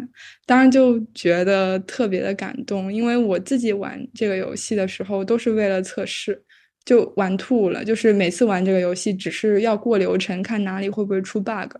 [0.46, 2.92] 当然就觉得特别的感动。
[2.92, 6.42] 因为我自己玩这个游戏的时候都是为了测试，
[6.84, 7.84] 就玩吐了。
[7.84, 11.70] 就是每次玩这个游戏只是要过流程，看哪里会不会出 bug。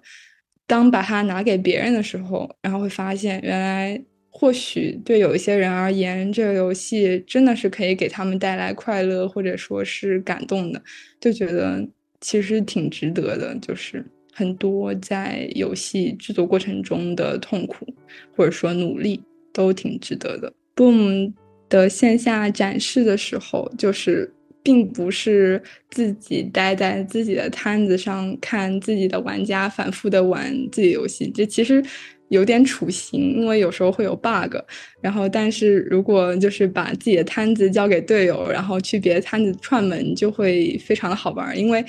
[0.66, 3.98] 当把它拿给别人的时候，然后会发现原来
[4.30, 10.82] 或许对有一些人而言，这个游戏真的是可以给他们带来快乐或者说是感动的，
[11.18, 11.88] 就觉得。
[12.22, 14.02] 其实挺值得的，就是
[14.32, 17.86] 很多在游戏制作过程中的痛苦
[18.34, 19.20] 或者说努力
[19.52, 20.50] 都挺值得的。
[20.74, 21.34] Boom
[21.68, 31.84] 的线下展示的时候，就是并不是自己待在自己的摊子上看自己的玩家反复的玩自己游戏，这其实
[32.32, 34.56] 有点处刑，因为有时候会有 bug。
[35.00, 41.84] 然后，但是如果就是把自己的摊子交给队友，然后去别的摊子串门，就会非常的好玩，因为。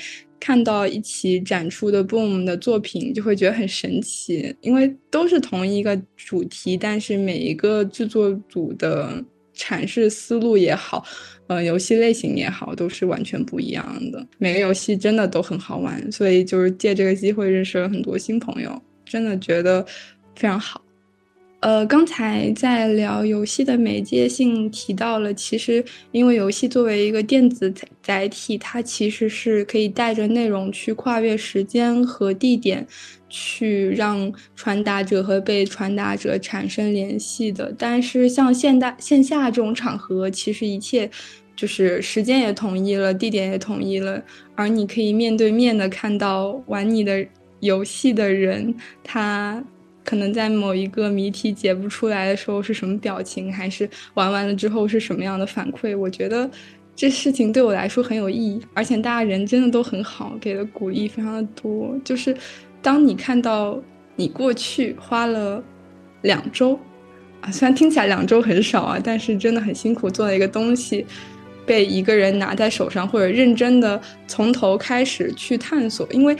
[0.45, 9.23] 看到一起展出的 Boom 的作品，就会觉得很神奇，因为都是同一个主题，但是每一个制作组的
[9.55, 11.01] 阐释思路也好，
[11.47, 14.27] 呃，游戏类型也好，都是完全不一样的。
[14.37, 19.85] 每个游戏真的都很好玩，所以就是借这个机会认识了很多新朋友，真的觉得
[20.36, 20.81] 非常好。
[21.61, 25.81] 呃，刚才在聊游戏的媒介性，提到了，其实
[26.11, 32.86] 因为游戏作为一个电子载载体，它其实是可以带着内容去跨越时间和地点，
[33.29, 37.73] 去让传达者和被传达者产生联系的。
[37.77, 41.09] 但是像现代线下这种场合，其实一切
[41.55, 44.21] 就是时间也统一了，地点也统一了，
[44.53, 47.25] 而你可以面对面的看到玩你的
[47.61, 49.63] 游戏的人，他。
[50.04, 55.97] 可能在某一个谜题解不出来的时候是什么表情，还是玩完了之后是什么样的反馈？
[55.97, 56.49] 我觉得
[56.95, 61.97] 这事情对我来说很有意义，而且大家人真的都很好，给的鼓励非常的多。
[62.04, 62.36] 就是
[62.82, 63.82] 当你看到
[64.16, 65.64] 你过去花了
[66.22, 66.80] 两周
[67.41, 71.06] 啊虽然听起来两周很少啊，但是真的很辛苦做了一个东西，
[71.66, 76.08] 被一个人拿在手上，或者认真的从头开始去探索。
[76.12, 76.36] 因为，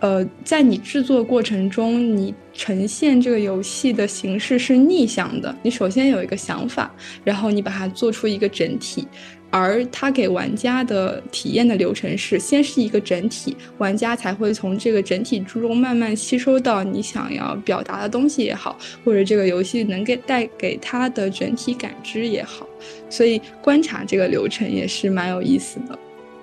[0.00, 5.54] 呃，在你制作过程中，你呈现这个游戏的形式是逆向的。
[5.62, 6.90] 你首先有一个想法，
[7.22, 9.06] 然后你把它做出一个整体。
[9.48, 22.66] 而它给玩家的体验的流程是，先是一个整体，玩家才会从这个整体之中慢慢吸收到你想要表达的东西也好，或者这个游戏能给带给他的整体感知也好。
[23.08, 25.96] 所以观察这个流程也是蛮有意思的，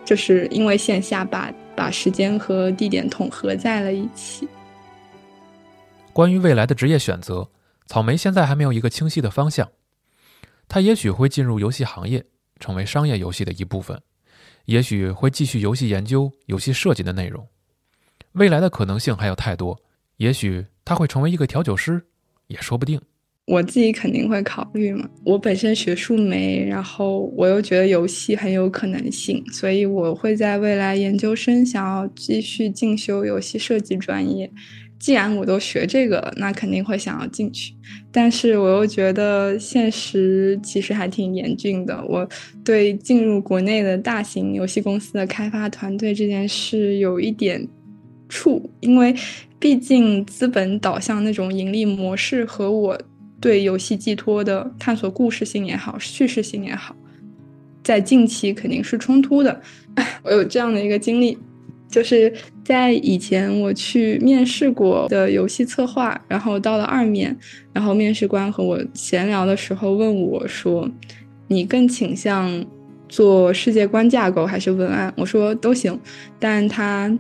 [0.06, 4.48] 就是因为线下把把时间和地点统合在了一起。
[6.14, 7.50] 关于未来的职业选择，
[7.88, 9.72] 草莓现在还没有一个清晰的方向，
[10.68, 12.26] 他也许会进入游戏行业。
[12.60, 14.00] 成为商业游戏的一部分，
[14.66, 17.46] 也许会继续游戏研究、游戏设计的内容。
[18.34, 19.82] 未来的可能性还有太多，
[20.16, 22.06] 也许他会成为一个调酒师，
[22.48, 23.02] 也说不定。
[23.48, 25.10] 我自己肯定会考虑嘛。
[25.26, 34.50] 我本身学术没，然后我又觉得游戏很有可能性，所以我会在未来研究生想要继续进修游戏设计专业。
[35.04, 37.74] 既然我都学这个了，那肯定会想要进去。
[38.10, 42.02] 但是我又觉得现实其实还挺严峻的。
[42.08, 42.26] 我
[42.64, 47.68] 对进入国内的大型游戏公司的开发团队这件事有一点
[48.30, 49.14] 怵，因为
[49.60, 52.98] 毕竟资本导向那种盈利模式和我
[53.42, 56.96] 对游戏寄托的探索故事性也好、叙事性也好，
[57.84, 59.62] 在近期肯定是冲突的。
[60.24, 61.38] 我有这样的一个经历。
[61.90, 62.34] 就是
[62.64, 67.36] 在以前我去面试过的游戏策划，然后到了二面，
[67.74, 70.90] 然后面试官和我闲聊的时候问我说
[71.48, 72.66] ：“你更倾向
[73.10, 76.00] 做世界观架构还是文案？”我说都行，
[76.40, 77.16] 但他。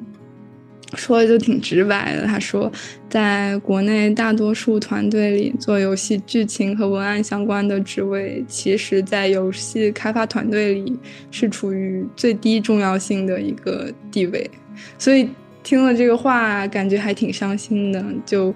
[0.96, 2.72] 说的就挺直白的，他说，
[3.10, 10.96] 在国内大多数团队里，做游戏剧情和文案相关的职位，其实，在游戏开发团队里
[11.32, 14.48] 是处于最低重要性的一个地位，
[14.98, 15.30] 所以
[15.64, 18.54] 听了这个话，感觉还挺伤心的，就。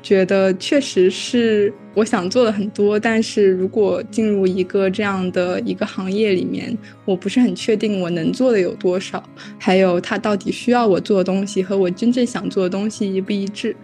[0.00, 6.74] 觉得确实是我想做的很多，但是如果进入一个这样的一个行业里面，
[7.04, 9.22] 我不是很确定我能做的有多少，
[9.58, 13.74] 还有他到底需要我做的东西和我真正想做的东西一不一致。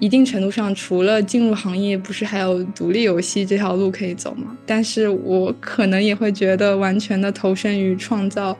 [0.00, 4.56] 一定程度上，除了进入行业，不是还有独立游戏这条路可以走吗？
[4.66, 8.56] 但是我可能也会觉得，完全的投身于创造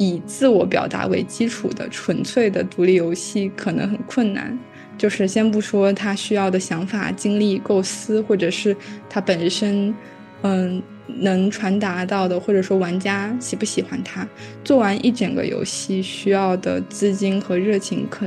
[0.00, 4.58] 以自我表达为基础的纯粹的独立游戏，可能很困难。
[4.96, 8.74] 就是先不说他需要的想法、精力、构思，或者是
[9.10, 9.94] 他本身，
[10.40, 14.26] 嗯，能传达到的，或者说玩家喜不喜欢他，
[14.64, 18.26] 做完一整个游戏需要的资金和热情，可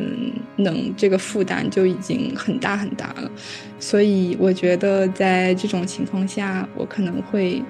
[0.55, 3.31] 能这个负担就已经很大很大了。
[3.79, 7.63] 所以我觉得在这种情况下，我可能会，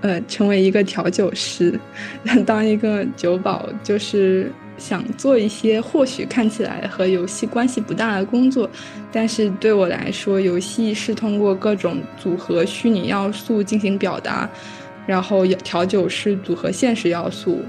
[0.00, 1.78] 呃，成为一个调酒师，
[2.46, 4.50] 当一个酒保，就是。
[4.80, 8.66] 想做一些或许看起来和游戏关系不大的工作，
[9.12, 14.48] 但是对我来说，游戏是通过各种组合虚拟要素进行表达，
[15.06, 17.60] 然后调酒是组合现实要素，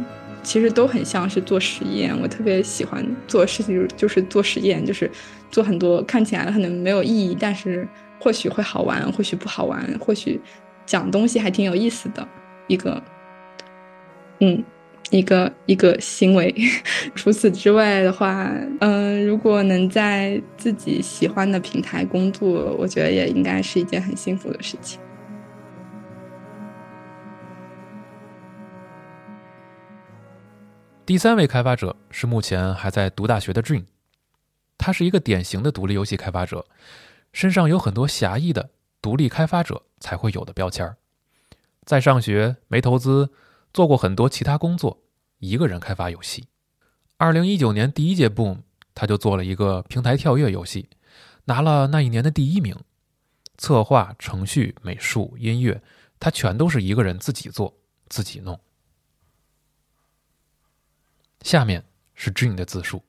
[0.42, 2.18] 其实都很像是做实验。
[2.18, 5.12] 我特别喜欢做事情，就是做实验，就是
[5.52, 7.86] 做很多看起来可能没有意义，但是
[8.22, 10.40] 或许会好玩，或许不好玩，或许
[10.92, 12.28] 讲东西还挺有意思的
[12.68, 13.02] 一个，
[14.42, 14.62] 嗯。
[15.10, 16.56] 一个一个行为，
[17.16, 25.02] 除此之外的话，嗯，如果能在自己喜欢的平台工作，我觉得也应该是一件很幸福的事情。
[31.06, 33.84] 第三位开发者是目前还在读大学的 Dream，
[34.78, 36.66] 他是一个典型的独立游戏开发者，
[37.34, 38.70] 身上有很多狭义的
[39.02, 40.98] 独立开发者才会有的标签儿
[41.84, 43.32] 在上学没投资。
[43.74, 45.02] 做过很多其他工作，
[45.40, 46.48] 一个人开发游戏。
[47.16, 50.90] 二零一九年第一届 Boom，他就做了一个平台跳跃游戏，
[51.46, 52.76] 拿了那一年的第一名。
[53.58, 55.82] 策划、程序、美术、音乐，
[56.20, 57.74] 他全都是一个人自己做、
[58.10, 58.60] 自己弄。
[61.44, 63.02] 下面是 Dream 的自述。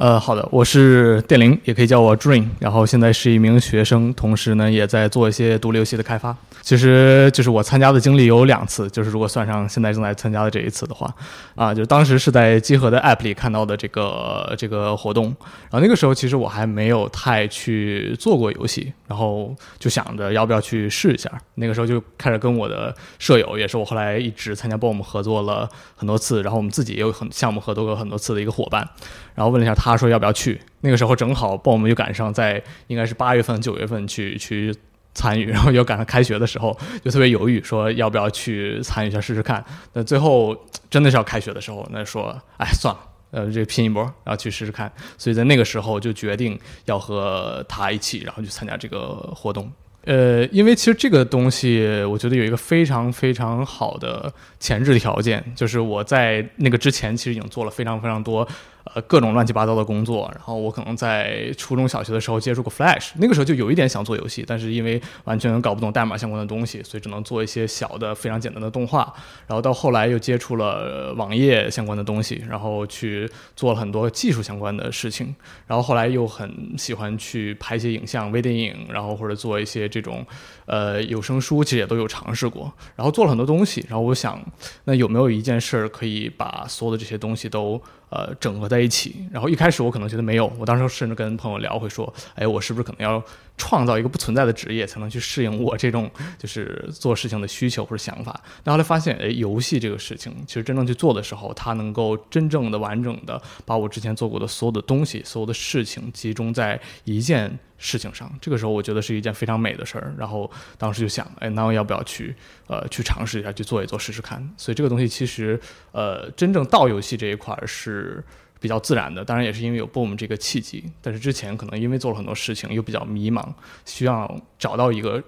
[0.00, 6.34] 呃，好的，我是电灵，也可以叫我 Dream，然后现在是一名学生，同时呢也在做一些独立游戏的开发。
[6.62, 11.14] 其实就是我参加的经历有两次，就是如果算上现在正在参加的这一次的话，
[11.54, 15.24] 啊，就当时是在集合的 App 里看到的这个这个活动，
[15.70, 21.30] 然后那个时候其实我还没有太去做过游戏，然后就想着要不要去试一下。
[21.56, 28.88] 那个时候就开始跟我的舍友，也是我后来一直参加 BOM 合作了很多次，然后我们自己也有很项目合作过很多次的一个伙伴。
[29.32, 30.60] 然后问了一下，他他说要不要去？
[30.80, 34.74] 那个时候正好报我们又赶上在应该是八月份、九月份去去
[35.12, 39.62] 参与， 然后又赶上开学的时候，就特别犹豫，说要不要去参与一下试试看。
[39.92, 40.56] 那最后
[40.88, 43.00] 真的是要开学的时候，那说哎算了，
[43.32, 44.90] 呃，这拼一波，然后去试试看。
[45.18, 49.70] 所以在那个时候就决定要和他一起，然后去参加这个活动。
[50.04, 58.48] 呃，因为其实这个东西，我觉得有一个非常非常好的前置条件，就是我在那个之前其实已经做了非常非常多。
[58.84, 69.12] 呃，各种乱七八糟的工作，然后我可能在初中小学的时候接触过 Flash，那个时候就有一点想做游戏，但是因为完全搞不懂代码相关的东西，所以只能做一些小的、非常简单的动画。
[69.46, 75.34] 然后到后来又接触了网页相关的东西，然后去做了很多技术相关的事情。
[75.66, 80.26] 然后后来又很喜欢去拍一些影像、微电影，然后或者做一些这种
[80.66, 82.72] 呃有声书，其实也都有尝试过。
[82.96, 84.40] 然后做了很多东西，然后我想，
[84.84, 87.80] 那有没有一件事儿可以把所有的这些东西都
[88.10, 89.24] 呃，整合在一起。
[89.32, 93.22] 然后一开始我可能觉得没有，我当时甚至跟朋友聊，会说，哎，我是不是可能要
[93.56, 98.40] 创造一个不存在的职业，才能去适应我这种就是做事情的需求或者想法？
[98.64, 108.32] 但后来发现，哎，游戏这个事情，其实真正去做的时候，它能够真正的完整的把我之前做过的所有的东西、所有的事情集中在一件事情上。
[108.40, 110.14] 这个时候，我觉得是一件非常美的事儿。
[110.16, 112.32] 然后当时就想，哎，那我要不要去
[112.68, 114.48] 呃去尝试一下，去做一做试试看？
[114.56, 115.58] 所以这个东西其实
[115.90, 118.22] 呃，真正到游戏这一块是。
[118.62, 120.84] 比较自然的，当然也是因为有 Boom 这个契机。
[121.00, 123.42] 但是之前可能因为做了很多事情，又比较迷茫，
[123.86, 125.24] 需要找到一个，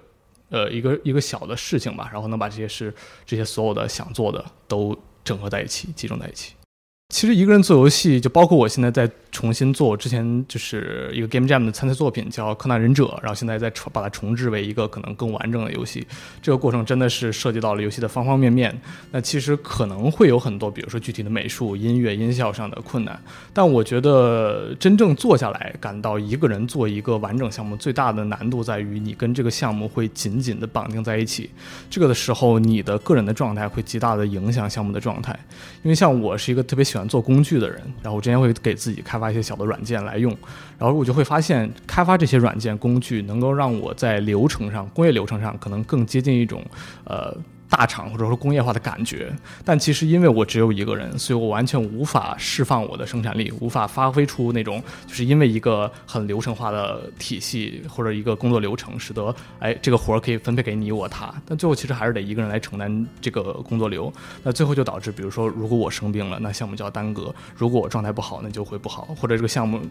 [0.49, 2.93] 呃，一个一个小的事情吧，然后能把这些事、
[3.25, 6.53] 这些所有的想做的都整合在一起，集中在一起。
[7.09, 16.05] 其实一个人做游戏，就包括我现在在重新做，我之前就是一个 Game Jam 的参赛作品叫《柯南忍者》，然后现在在重把它重置为一个可能更完整的游戏。
[16.41, 18.75] 这个过程真的是涉及到了游戏的方方面面。
[19.11, 23.19] 那其实可能会有很多，比如说具体的美术、音乐、音效上的困难。
[23.53, 31.51] 但我觉得真正做下来，感到一个人做一个完整项目最大的难度在于，你跟这个项目会紧紧的绑定在一起。
[31.91, 35.37] 这个的时候，你的个人的状态会极大的影响项目的状态。
[35.83, 37.03] 因为像我是一个特别喜欢。
[37.07, 40.35] 做工具的人，然后我之前会给自己开发一些小的软件来用，
[40.79, 46.63] 然后我就会发现，开发这些软件工具能够让我在流程上、工业流程上可能更接近一种，
[47.03, 47.35] 呃。
[47.75, 49.33] 大厂或者说工业化的感觉，
[49.65, 64.13] 但其实因为我只有一个人，所以我完全无法释放我的生产力，无法发挥出那种就是因为一个很流程化的体系或者一个工作流程，使得哎这个活儿可以分配给你我他，但最后其实还是得一个人来承担这个工作流，
[64.43, 69.81] 那最后就导致，比如说如果我生病了，那项目就要耽搁；如果我状态不好，那就会不好，或者这个项目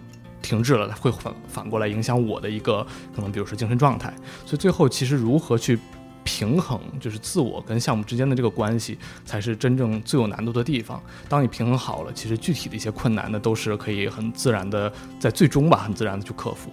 [0.41, 4.14] 停滞了，会反反过来影响我的一个可能，比如说精神状态。
[4.47, 5.76] 所以最后其实如何去？
[6.24, 11.02] 平衡就是自我跟项目之间的这个关系，才是真正最有难度的地方。
[11.28, 16.72] 当你平衡好了，其实具体的一些困难呢，都是可以很自然的在最终吧，很自然的去克服。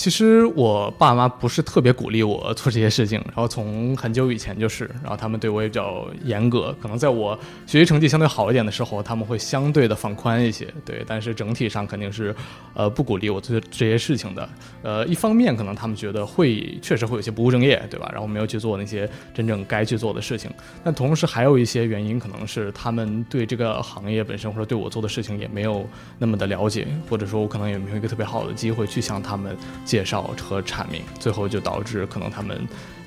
[0.00, 6.74] 其实我爸妈不是特别鼓励我做这些事情，然后从很久以前就是，然后他们对我也比较严格。
[6.80, 11.04] 可能在我学习成绩相对好一点的时候，他们会相对的放宽一些，对。
[11.06, 12.34] 但是整体上肯定是，
[12.72, 14.48] 呃，不鼓励我做这些事情的。
[14.82, 18.08] 呃，一方面可能他们觉得会确实会有些不务正业，对吧？
[18.10, 20.50] 然后没有去做那些真正该去做的事情。
[20.82, 25.86] 但同时还有一些原因，可能是他们对这个行业本身或者对我做的事情也没有
[26.16, 29.54] 那么的了解，或者说我可能也没有一个特别好的机会去向他们。
[29.90, 32.56] 介绍和阐明，最后就导致可能他们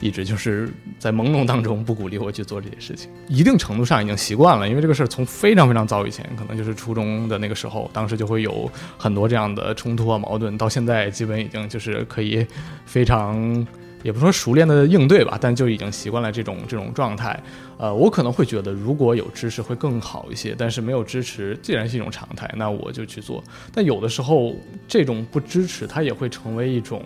[0.02, 0.70] 一直就是
[1.00, 3.10] 在朦胧当中不鼓励我去做这些事情。
[3.30, 12.46] 一定程度上已经习惯了，因为这个事儿从非常非常早以前，可能就是初中的那个时候，当时就会有很多这样的冲突啊矛盾，到现在基本已经就是可以
[12.86, 13.66] 非常。
[14.04, 17.42] 也不说熟练的应对吧，但就已经习惯了这种这种状态。
[17.78, 23.44] 呃，我可能会觉得如果有支持会更好一些，但是没有支持既然是一种常态，那我就去做。
[23.74, 24.56] 但有的时候
[24.88, 27.02] 这种不支持，它也会成为一种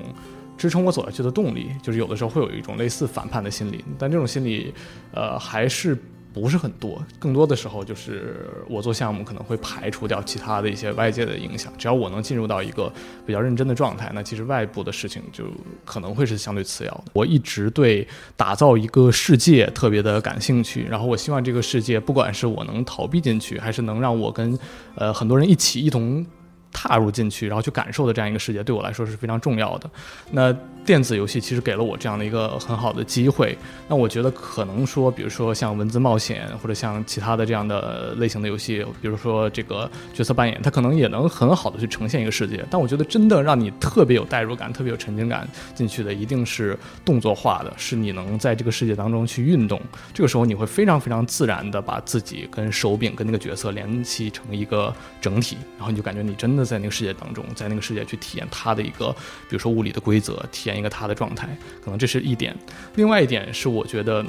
[0.57, 1.71] 支撑我走下去的动力。
[1.81, 4.73] 就是有的时候会有一种类似反叛的心理，但这种心理，
[5.13, 5.97] 呃，还是。
[6.41, 11.71] 不是很多，更多的时候就是我做项目可能会排除掉其他的一些外界的影响。
[11.77, 12.91] 只要我能进入到一个
[13.25, 15.45] 比较认真的状态，那其实外部的事情就
[15.85, 17.05] 可能会是相对次要的。
[17.13, 24.57] 我一直对打造一个世界特别的感兴趣，然后我希望这个世界，不管是我能逃避进去，还是能让我跟
[24.95, 26.25] 呃很多人一起一同。
[26.69, 29.89] 踏入进去，然后去感受的这样一个世界，对我来说是非常重要的。
[30.29, 30.55] 那
[30.87, 33.57] 电子游戏其实给了我这样的一个很好的机会。
[33.89, 42.65] 那我觉得可能说，比如说像文字冒险，或者像其他的这样的类型的游戏，比如说这个角色扮演，它可能也能很好的去呈现一个世界。
[42.71, 49.81] 但我觉得真的让你特别有代入感、特别有沉浸感进去的，一定是动作化的，是你能在这个世界当中去运动。
[50.13, 56.67] 这个时候你会非常非常自然的把自己跟手柄跟那个角色联系成一个整体，然后你就感觉你真的。
[56.67, 59.09] 在那个世界当中，在那个世界去体验它的一个，
[59.47, 61.47] 比如说物理的规则，体验一个他的状态，
[61.83, 62.55] 可能这是一点。
[62.95, 64.25] 另外一点是，我觉得。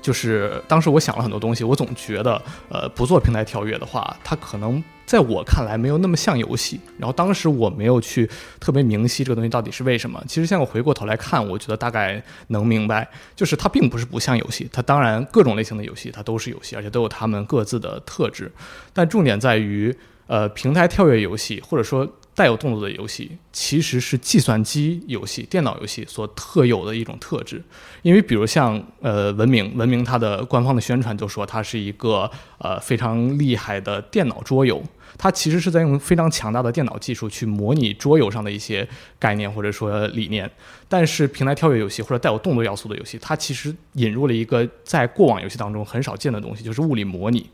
[0.00, 2.40] 就是当时我想了很多东西，我总觉得，
[2.70, 6.80] 呃，不做平台跳跃的话，它可能在我看来没有那么像游戏。
[6.96, 8.26] 然后当时我没有去
[8.58, 10.22] 特别明晰这个东西到底是为什么。
[10.26, 13.06] 其实现在我回过头来看，我觉得大概能明白，
[13.36, 14.66] 就是它并不是不像游戏。
[14.72, 18.50] 它当然各种类型的游戏它都是游戏，而且都有它们各自的特质。
[18.94, 19.94] 但重点在于，
[20.28, 22.10] 呃，平台跳跃游戏或者说。
[22.40, 27.62] 带有动作的游戏其实是计算机游戏、电脑游戏所特有的一种特质，
[28.00, 34.82] 因为比如像呃文明，文明它的官方的宣传就说它是一个呃非常厉害的电脑桌游，
[35.18, 38.88] 它其实是在用非常强大的电脑技术去模拟桌游上的一些
[39.18, 40.50] 概念或者说理念。
[40.88, 47.50] 但是平台跳跃游戏或者带有动作要素的游戏，它其实引入了一个在过往游戏当中很少见的东西，就是物理模拟。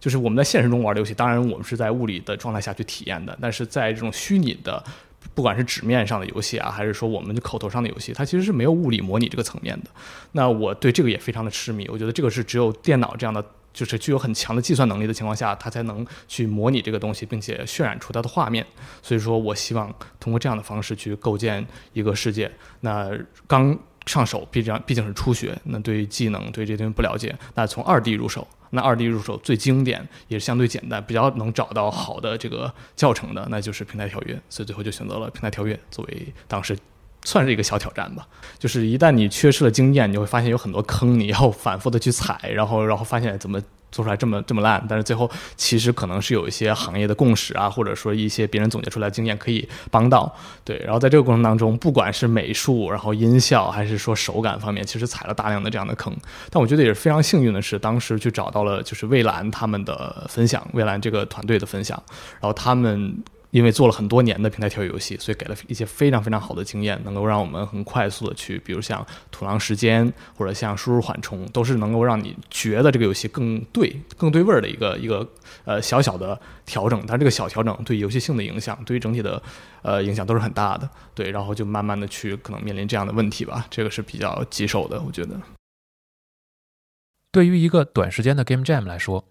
[0.00, 4.82] 就是我们在现实中玩的游戏，当然我们是在物理的状态下去体验的，但是在这种虚拟的，
[5.34, 9.90] 不管是纸面上的游戏啊，还是说我们口头上的游戏，它其实是没有物理模拟这个层面的。
[10.32, 13.44] 那我对这个也非常的痴迷，我觉得这个是只有电脑这样的，
[13.74, 18.64] 就是具有很强的计算能力的情况下，它才能去模拟这个东西，并且渲染出它的画面。
[19.02, 22.50] 所以说我希望通过这样的方式去构建一个世界。
[22.80, 23.10] 那
[23.46, 28.46] 刚上手，毕竟毕竟是初学，那对于技能对这东西不了解，那从二 D 入手。
[28.72, 34.40] 那二 D 入手最经典也是相对简单，比较能找到好的这个教程的，那就是平台跳跃。
[34.48, 36.78] 所以最后就选择了平台跳跃作为当时
[37.24, 38.26] 算是一个小挑战吧。
[38.58, 43.60] 就是一旦你缺失了经验，你会发现有很多坑，你要反复的去踩，然后然后发现怎么。
[43.90, 50.34] 做出来这么这么烂，但是最后其实可能是有一些行业的共识啊，或者说一些别人总结出来的经验可以帮到。
[50.64, 56.14] 对，然后在这个过程当中，不管是美术，然后音效，还是说手感方面，其实踩了大量的这样的坑。
[56.50, 62.00] 但我觉得也是非常幸运的是，当时去找到了就是蔚蓝他们的分享，蔚蓝这个团队的分享，
[62.40, 63.22] 然后他们。
[63.50, 75.28] 因为做了很多年的平台跳跃游戏，所以给了一些非常非常好的经验，能够让我们很快速的去，比如像土狼时间或者像输入缓冲，都是能够让你觉得这个游戏更对、更对味儿的一个一个
[75.64, 77.02] 呃小小的调整。
[77.06, 79.42] 但这个小调整对游戏性的影响，对于整体的
[79.82, 80.88] 呃影响都是很大的。
[81.14, 85.40] 对，然后就慢慢的去可能面临这样的问题吧，这个是比较棘手的，我觉得。
[87.32, 89.24] 对于一个短时间的 Game Jam 来说，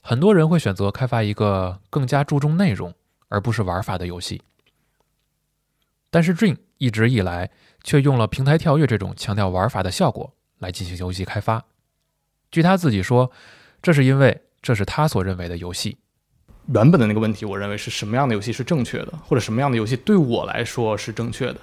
[0.00, 2.94] 很多人会选择开发一个更加注重内容。
[3.34, 4.40] 而不是玩法的游戏，
[6.08, 7.50] 但是 Dream 一直以来
[7.82, 11.64] 却用了平台跳跃这种强调玩法的效果来进行游戏开发。
[12.52, 13.32] 据他自己说，
[13.82, 15.98] 这是因为这是他所认为的游戏。
[16.72, 21.60] 原本的那个问题，我认为是什么样的游戏是正确的，或者什么样的游戏对我来说是正确的。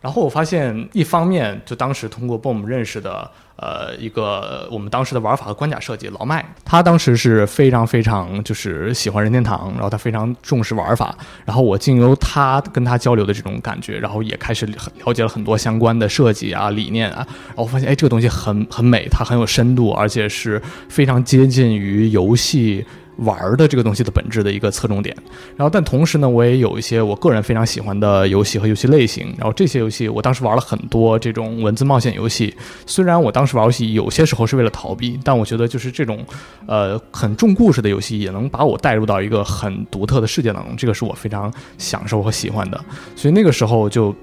[0.00, 14.64] 然后我发现，一方面就当时通过 Boom 认识的，呃，一个我们当时的玩法和关卡设计老麦，他当时是非常非常就是喜欢任天堂，然后他非常重视玩法，然后我经由他跟他交流的这种感觉，然后也开始
[15.04, 22.86] 了解了很多相关的设计啊理念啊，然后发现哎这个东西很很美，它很有深度，而且是非常接近于游戏。
[23.20, 25.16] 玩的这个东西的本质的一个侧重点，
[25.56, 32.54] 然后但同时呢，我也有一些我个人非常喜欢的游戏和游戏类型，然后这些游戏我当时玩了很多这种文字冒险游戏。
[32.86, 36.24] 虽然我当时玩游戏有些时候是为了逃避，但我觉得就是这种，
[36.66, 42.84] 呃，很重故事的游戏也能把我带入到一个很独特的世界当中，这个是我非常享受和喜欢的。
[43.16, 44.14] 所以那个时候就。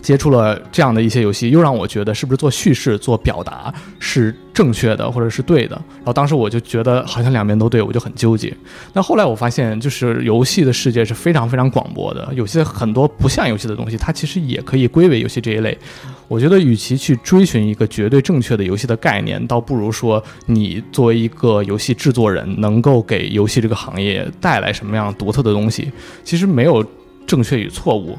[0.00, 5.76] 接触了这样的一些游戏，又让我觉得是不是做叙事、做表达是正确的，或者是对的。
[5.96, 8.54] 然后当时我就觉得好像两边都对，我就很纠结。
[8.92, 15.76] 那后来我发现，就是游戏的世界是非常非常广博的，有些很多不像游戏的东西，它其实也可以归为游戏这一类。
[16.28, 25.92] 我觉得，与其去追寻一个绝对正确的游戏的概念，倒不如说你作为一个游戏制作人，能够给游戏这个行业带来什么样独特的东西。
[26.24, 26.84] 其实没有
[27.26, 28.18] 正确与错误。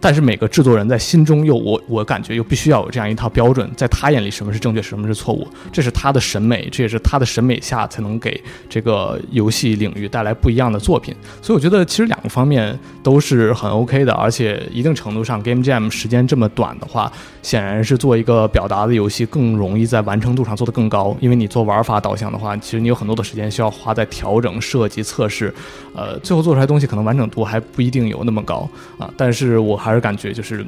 [0.00, 11.14] 但是每个制作人在心中又我我感觉又必须要有这样一套标准，在他眼里什么是正确，什么是错误，这是他的审美，这也是他的审美下才能给这个游戏领域带来不一样的作品。
[11.42, 17.12] 所以我觉得其实两个方面都是很 OK 的，而且一定程度上 Game Jam 时间这么短的话，
[17.42, 25.52] 显然是做一个表达的游戏更容易在完成度上做得更高，因为你做玩法导向的话，其实你有很多的时间需要花在调整、设计、测试，
[25.94, 28.66] 呃，最后做出来东西可能完整度还不一定有那么高
[28.98, 29.12] 啊。
[29.14, 29.89] 但是我还。
[29.90, 30.64] 还是感觉就是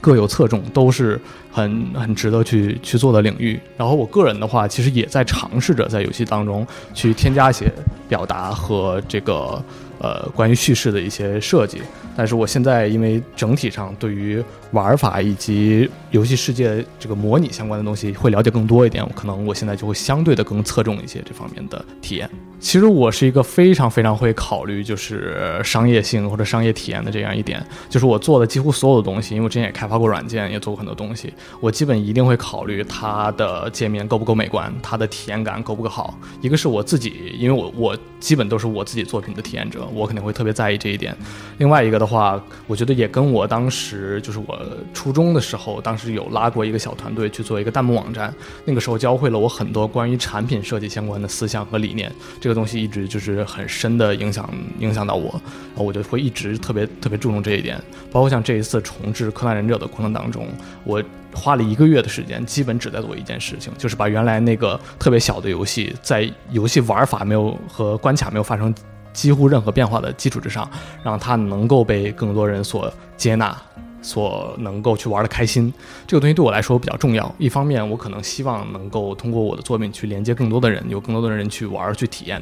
[0.00, 1.20] 各有侧重，都是
[1.52, 3.60] 很很值得去去做的领域。
[3.76, 7.70] 然后我个人的话，其实也在尝试着在游戏当中去添加一些
[8.08, 9.62] 表达和这个
[9.98, 11.82] 呃关于叙事的一些设计。
[12.16, 22.30] 但是我现在因为整体上对于玩法以及游戏世界这个模拟相关的东西会了解更多一点，可能我现在就会相对的更侧重一些这方面的体验。
[22.58, 36.18] 其实我是一个非常非常会考虑就是商业性或者商业体验的这样一点，就是我做的几乎所有的东西，因为我之前也开发过软件，也做过很多东西，我基本一定会考虑它的界面够不够美观，它的体验感够不够好。
[36.40, 41.16] 一个是我自己，因为我我基本都是我自己作品的体验者，我肯定会特别在意这一点。
[41.58, 44.58] 另外一个的话，我觉得也跟我当时就是我
[44.94, 48.34] 初中的时候，当时有拉过一个小团队去做一个弹幕网站，
[48.64, 52.10] 那个时候教会了我很多关于产品设计相关的思想和理念。
[52.46, 54.48] 这个东西一直就是很深的影响
[54.78, 55.32] 影响到我，
[55.70, 57.76] 然后我就会一直特别特别注重这一点。
[58.12, 60.46] 包括像这一次重置《柯南忍者》的过程当中，
[60.84, 61.02] 我
[61.34, 68.72] 花了一个月的时间，基本只在做一件事情，就是把原来那个特别小的游戏，在游戏玩法没有和关卡没有发生
[69.12, 70.70] 几乎任何变化的基础之上，
[71.02, 73.60] 让它能够被更多人所接纳。
[74.06, 75.72] 所能够去玩的开心，
[76.06, 77.34] 这个东西对我来说比较重要。
[77.36, 82.40] 一方面，我可能希望能够通过我的作品去连接更多的人，有更多的人去玩去体验。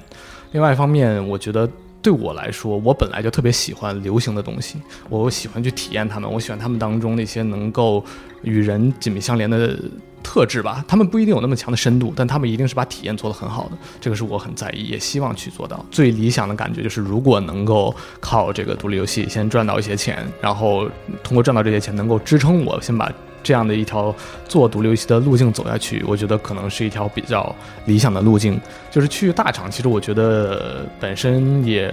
[0.52, 1.66] 另外一方面，我觉得
[2.02, 4.76] 对我来说，我本来就特别喜欢流行的东西，
[5.08, 8.04] 我喜欢去体验他们，我喜欢他们当中那些能够
[8.42, 9.74] 与人紧密相连的。
[10.24, 15.84] 特质吧，他们不一定有那么强的深度，但他们一定是把体验做得很好的，这个是我很在意，也希望去做到。
[15.90, 20.88] 最理想的感觉就是，如果能够靠这个独立游戏先赚到一些钱，然后
[21.22, 24.12] 通过赚到这些钱能够支撑我先把这样的一条
[24.48, 28.58] 做独立游戏的路径走下去，我觉得可能是一条比较理想的路径。
[28.90, 31.92] 就是去大厂，其实我觉得本身也。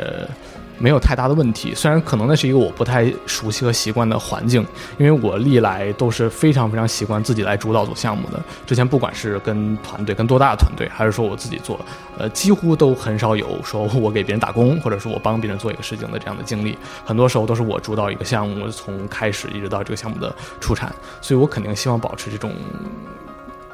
[0.82, 4.66] 没有太大的问题，虽然可能那是一个我不太熟悉和习惯的环境，
[4.98, 8.44] 因为我历来都是非常非常习惯自己来主导做项目的。
[8.66, 11.80] 之前不管是跟团队、跟多大的团队，还是说我自己做，
[12.18, 16.76] 呃，几乎都很少有说我给别人打工，或者说我帮别人做一个事情的这样的经历。
[17.06, 20.92] 很多时候都是我主导一个项目，从开始一直到这个项目的出产，
[21.22, 22.52] 所以我肯定希望保持这种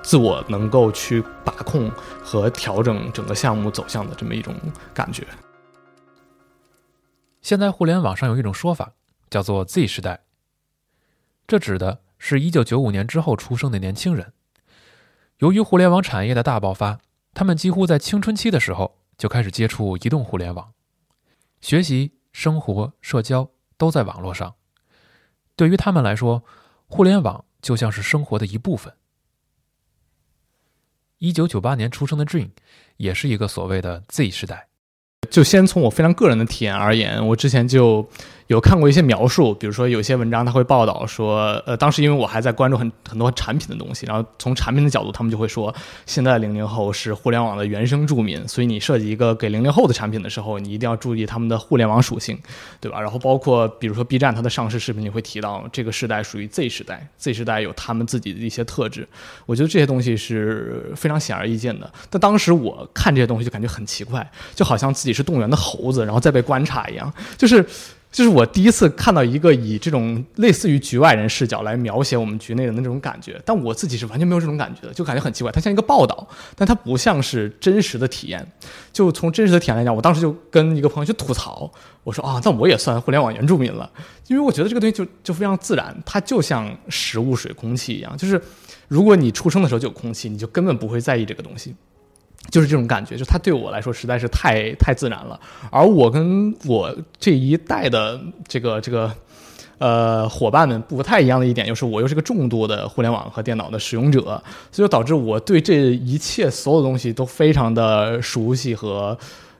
[0.03, 1.89] 自我能够去把控
[2.21, 4.53] 和调整整个项目走向的这么一种
[4.93, 5.23] 感觉。
[7.47, 8.91] 现在互联网上有一种说法，
[9.29, 10.25] 叫做 “Z 时代”，
[11.47, 14.33] 这指的是一九九五年之后出生的年轻人。
[15.37, 16.99] 由于互联网产业的大爆发，
[17.33, 20.73] 他们几乎在青春期的时候就开始接触移动互联网，
[21.61, 24.55] 学习、生活、社交都在网络上。
[25.55, 26.43] 对于他们来说，
[26.87, 28.93] 互联网就像是生活的一部分。
[31.19, 32.49] 一九九八年出生的 Dream
[32.97, 34.67] 也是一个所谓的 Z 时代。
[35.29, 38.07] 就先从我非常个人的体验而言，我之前就。
[38.47, 45.73] 有看过一些描述，比如说有些文章他会报道说，呃，当时因为我还在关注很很多产品的东西，然后从产品的角度，他们就会说，
[46.05, 52.39] 现在零零后是互联网的原生住民，所以你设计一个给零零后的产品的时候，你一定要注意他们的互联网属性，
[52.79, 53.01] 对吧？
[53.01, 59.05] 然后包括比如说 B 站它的上市视频，你会提到这个时代属于 Z 时代，Z 时代有他们自己的一些特质，
[59.45, 61.91] 我觉得这些东西是非常显而易见的。
[62.09, 64.25] 但当时我看这些东西就感觉很奇怪，
[64.55, 67.65] 就好像自己是动物园的猴子，然后再被观察一样，就是。
[68.09, 75.51] 就是我第一次看到一个以这种类似于局外人视角来描写我们局内的那种感觉，但我自己是完全没有这种感觉的，就感觉很奇怪。
[75.51, 78.45] 它像一个报道，但它不像是真实的体验。
[78.91, 81.71] 就从真实的体验来讲，我当时就跟一个朋友去吐槽，
[82.03, 83.87] 我说啊，那我也算互联网原住民了，
[84.27, 88.41] 因为我觉得这个东西就就非常自然，它就像食物、水、空气一样，就是
[88.87, 91.75] 如果你出生的时候就有空气，你就根本不会在意这个东西。
[92.49, 95.39] 就是这种感觉，就它对我来说实在是太太自然了。
[95.71, 99.11] 而我跟我这一代的这个这个
[99.77, 104.41] 呃伙伴们不太一样的一点，就是我又是个重度的互联网和电脑的使用者，
[104.71, 109.17] 所以导致我对这一切所有东西都非常的熟悉和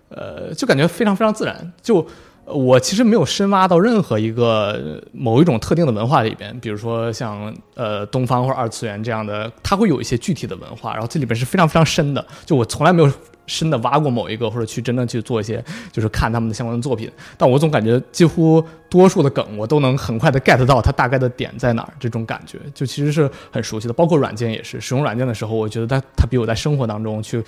[0.09, 1.73] 呃，就感觉非常非常自然。
[1.81, 2.05] 就
[2.47, 12.25] 我其实没有深挖到任何一个某一种特定的文化里边，比如说像呃东方或者二次元这样的，它会有一些具体的文化，然后这里边是非常非常深的。
[12.45, 13.11] 就我从来没有
[13.47, 15.61] 深的挖过某一个，或者去真正去做一些，
[15.91, 17.11] 就是看他们的相关的作品。
[17.37, 21.93] 但我总感觉几乎多数的梗，我都能很快的 get 到它大概的点在哪儿。
[21.99, 23.93] 这种感觉就其实是很熟悉的。
[23.93, 27.43] 包括软件也是，使用软件的时候，我觉得它它比我在生活当中去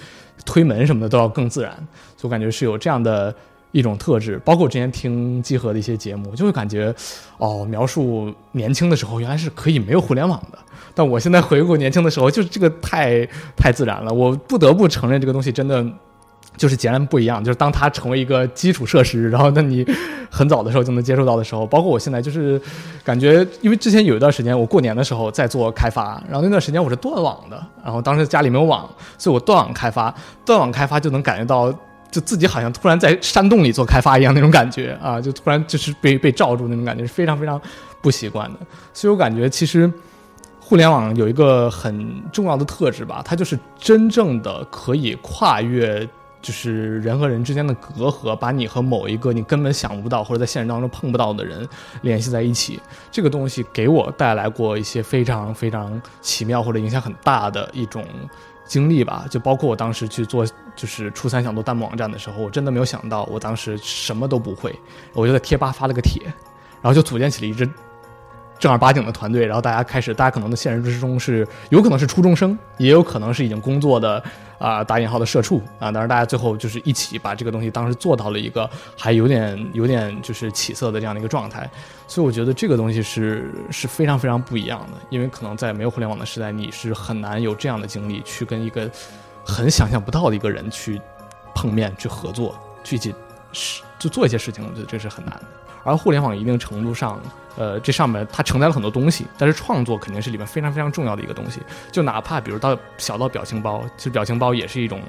[0.45, 1.71] 推门什么的都要更自然。
[2.17, 3.34] 所以我感觉是有这样的。
[3.72, 6.94] 一种特质，包括我之前听集合的一些节目，就会感觉，
[7.38, 10.58] 哦，描述年轻的时候原来是可以没有互联网的。
[10.96, 13.24] 但我现在回顾年轻的时候，就是这个太
[13.56, 14.12] 太自然了。
[14.12, 15.86] 我不得不承认，这个东西真的
[16.58, 17.44] 就是截然不一样。
[17.44, 19.86] 就是当它成为一个基础设施，然后那你
[20.32, 22.60] 很早的时候就能接受到的时候，包括我现在就是
[23.04, 30.14] 感觉，因为之前有一段时间我过年的时候在做开发，然后那段时间我是断网的，然后当时家里没有网，所以我断网开发，
[30.44, 31.72] 断网开发就能感觉到。
[32.11, 37.61] 就自己好像突然在山洞里做开发一样那种感觉啊，就突然就是被被罩住那种感觉是非常非常
[38.02, 38.60] 不习惯的。
[38.94, 39.91] 所以我感觉其实
[40.60, 46.07] 互联网有一个很重要的特质吧，它就是真正的可以跨越
[46.41, 51.68] 就是人和人之间的隔阂，把你和某一个你根本想不到或者在现实当中碰不到的人
[52.02, 52.80] 联系在一起，
[53.11, 58.06] 这个东西给我带来过一些非常非常奇妙或者影响很大的一种
[58.70, 59.26] 经历吧。
[59.30, 64.74] 就包括我当时去做，就是初三想做弹幕网站的时候，我真的没有想到，我当时什么都不会，
[65.12, 66.22] 我就在贴吧发了个帖，
[66.82, 67.70] 然后就组建起了一支
[68.60, 74.22] 正儿八经的团队，然后大家开始，大家可能的现实之中是有可能是初中生，也有可能是已经工作的。
[74.60, 81.65] 啊，打引号的社畜啊，当然大家最后就是一起把这个东西当时做到了一个还有点有点就是起色的这样的一个状态，
[82.10, 88.91] 所以我觉得这个东西是是非常非常不一样的，因为可能在没有互联网的时代，你是很难有这样的经历去跟一个
[89.45, 90.99] 很想象不到的一个人去
[91.56, 92.53] 碰面、去合作、
[92.84, 93.15] 去一起
[93.53, 95.45] 是就做一些事情，我觉得这是很难的。
[95.84, 97.19] 而互联网一定程度上，
[97.57, 101.61] 呃，这上面它承载了很多东西，但是创作肯定是里面非常非常重要的一个东西。
[101.91, 105.01] 就哪怕比如到小到表情包，其实表情包也是一种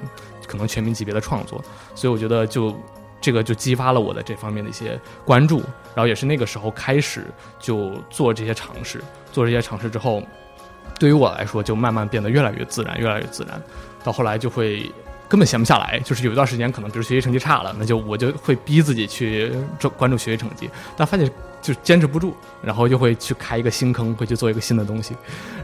[0.47, 1.63] 可能全民级别的创作。
[1.95, 2.75] 所以我觉得就
[3.19, 5.59] 这个就激发了我的这方面的一些关注，
[5.93, 7.25] 然后也是那个时候开始
[7.59, 9.01] 就做这些尝试。
[9.31, 10.21] 做这些尝试之后，
[10.99, 13.61] 对于我来说就慢慢变得越来越自然，越来越自然。
[14.03, 14.91] 到后来就会。
[15.31, 19.49] 根本闲不下来，就是有一段时间，可能比如学习成绩差了，那就我就会逼自己去
[19.95, 21.25] 关注学习成绩，但发现
[21.61, 25.15] 就坚持不住，然后就会去开一个新坑，会去做一个新的东西，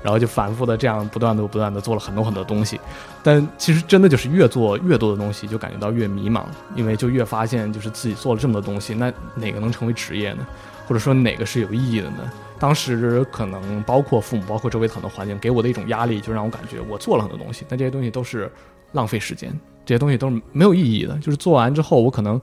[0.01, 2.79] 然后就反复的这样不断的不断的做了很多很多东西，
[3.21, 10.47] 但其实真的就是越做越多的东西，就感觉到越迷茫，因为就越发现就是自己做了这么多东西，那哪个能成为职业呢？
[10.87, 12.31] 或者说哪个是有意义的呢？
[12.57, 18.49] 当时可能包括父母，包括周围很多环境给我的一种压力，就让我感觉我做了很多东西，但这些东西都是。
[18.91, 19.51] 浪费时间，
[19.85, 21.17] 这些东西都是没有意义的。
[21.19, 22.39] 就是做完之后，我可能，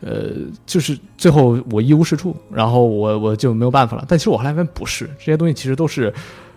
[0.00, 0.30] 呃，
[0.66, 4.04] 就是最后我一无是处，然后我我就没有办法了。
[4.08, 6.12] 但其实我后来发现不是，这些东西其实都是，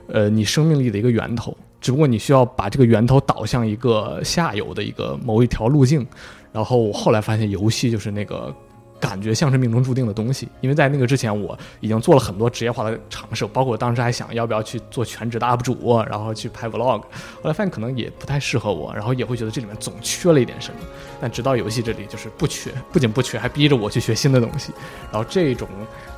[0.07, 1.55] 呃，你生命力的一个源头。
[1.79, 6.05] 只不过你需要把这个源头导向一个下游的一个某一条路径。
[6.51, 8.53] 然后我后来发现，游戏就是那个。
[9.01, 17.05] 感觉像是命中注定的东西，因为在那个之前，我已经做了很多职业化的尝试，包括当时还想要不要去做全职的 UP 主，然后去拍 Vlog，后
[17.43, 20.79] 来发现可能也不太适合我，然后也会觉得这里面总缺了一点什么。
[21.19, 24.71] 但直到游戏这里就是不缺，不仅不缺，还逼着我去学新的东西，
[25.11, 25.67] 然后这种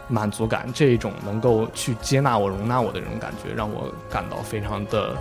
[0.07, 5.15] 满足感，这种能够去接纳我、容纳我的这种感觉，让我感到非常的。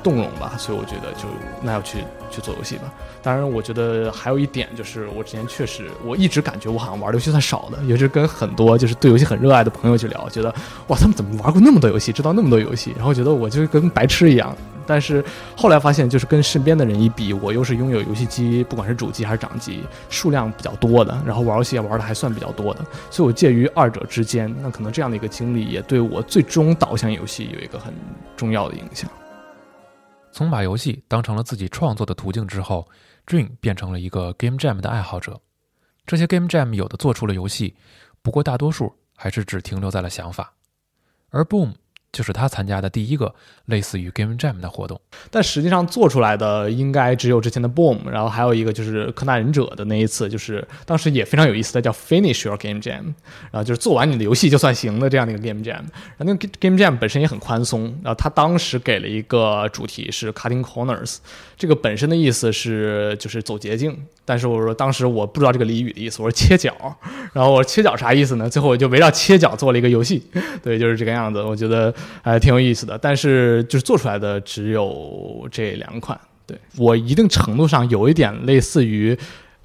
[0.00, 1.28] 动容吧，所以我觉得就
[1.60, 2.92] 那要去去做游戏吧。
[3.22, 10.54] 当然，我觉得还有一点就是，我之前确实我一直感觉我好像玩的游戏算少的，也是跟很多就是对游戏很热爱的朋友去聊，觉得
[10.88, 14.56] 哇，他们怎么玩过那么多游戏，知道那么多游戏，然后觉得我就跟白痴一样。
[14.86, 15.22] 但是
[15.54, 22.80] 后来发现，就是跟身边的人一比，我又是拥有游戏机，不管是主机还是掌机，数量比较多的，然后玩游戏也玩的还算比较多的，
[23.10, 24.50] 所以我介于二者之间。
[24.62, 27.92] 那可能这样的一个经历，也对我最终导向游戏有一个很
[28.34, 29.10] 重要的影响。
[30.38, 32.88] 从把游戏当成了自己创作的途径之后
[33.26, 35.40] ，Dream 变成了一个 Game Jam 的爱好者。
[36.06, 37.74] 这些 Game Jam 有的做出了游戏，
[38.22, 40.54] 不过大多数还是只停留在了想法。
[41.30, 41.74] 而 Boom。
[42.10, 43.34] 就是他参加的第一个
[43.66, 44.98] 类似于 Game Jam 的活动，
[45.30, 53.12] 但实际上做出来的应该只有之前的 Boom，然后还有一个就是柯南忍者的那一次，就是当时也非常有意思的叫 Finish Your Game Jam，
[53.50, 55.82] 然后就是做完你的游戏就算行的这样的一个 Game Jam。
[56.16, 61.18] 然后那个 Game Jam 本身也很宽松，然后他当时给了一个主题是 Cutting Corners，
[61.58, 63.94] 这个本身的意思是就是走捷径，
[64.24, 66.74] 但是我说当时我不知道这个俚语的意思，我说切角，
[67.34, 68.48] 然后我说切角啥意思呢？
[68.48, 70.24] 最后我就围绕切角做了一个游戏，
[70.62, 71.94] 对，就是这个样子，我觉得。
[72.22, 76.18] 还挺有意思的，但是就是做出来的只有这两款。
[76.46, 79.14] 对我一定程度上有一点类似于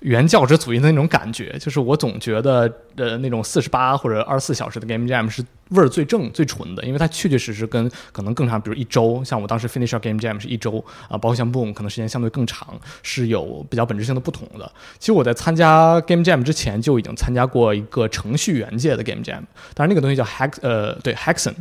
[0.01, 14.69] 原教旨主义的那种感觉，就是我总觉得呃那种四十八或者二十四小时的 Game Jam 是味儿最正最纯的，因为它确确实实跟可能更长，比如一周，像我当时 Finish Game Jam 是一周啊，包括像 Boom 可能时间相对更长，是有比较本质性的不同的。
[14.99, 19.39] 其实我在参加 Game Jam 之前就已经参加过一个程序员界的 Game Jam，
[19.73, 21.53] 当然那个东西叫 Hack 呃对 Hackson。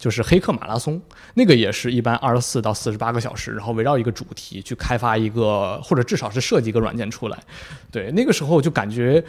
[0.00, 0.98] 就是黑客马拉松，
[1.34, 7.38] 那个也是一般二十四到四十八个小时，然后围绕一个主题去开发一个，或者至少是设计一个软件出来。
[7.92, 9.22] 对，那个时候就感觉，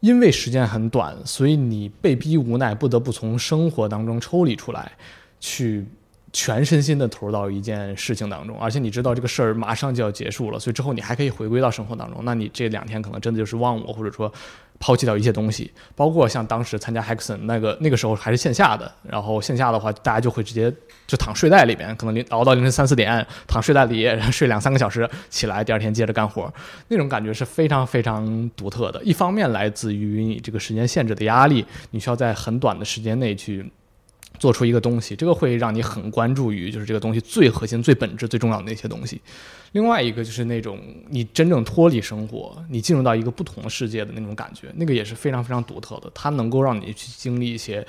[0.00, 4.90] 因为时间很短，所以你被逼无奈，不得不从生活当中抽离出来，
[5.38, 5.86] 去
[6.32, 8.58] 全身心的投入到一件事情当中。
[8.58, 12.24] 而且你知道这个事儿马上就要结束了，所以之后你还可以回归到生活当中。
[12.24, 14.32] 那你这两天可能真的就是忘我，或者说。
[14.78, 20.72] 抛弃掉一些东西，包括像当时参加 Hexon 那个那个时候还是线下的，然后线下的话，大家就会直接
[21.06, 26.52] 就躺睡袋里面，可能熬到凌晨三四点，躺睡袋里然后睡两三个小时，起来第二天接着干活，
[26.88, 29.02] 那种感觉是非常非常独特的。
[29.02, 33.70] 一方面来自于你这个时间限制的压力，你需要在很短的时间内去
[34.38, 39.20] 做出一个东西，这个会让你很关注于就是这个东西最核心、最本质、最重要的那些东西。
[39.76, 40.80] 另外一个就是那种
[41.10, 46.10] 你真正脱离生活，你进入到一个不同的世界的那种感觉，那个也是非常非常独特的。
[46.14, 47.86] 它能够让你去经历一些，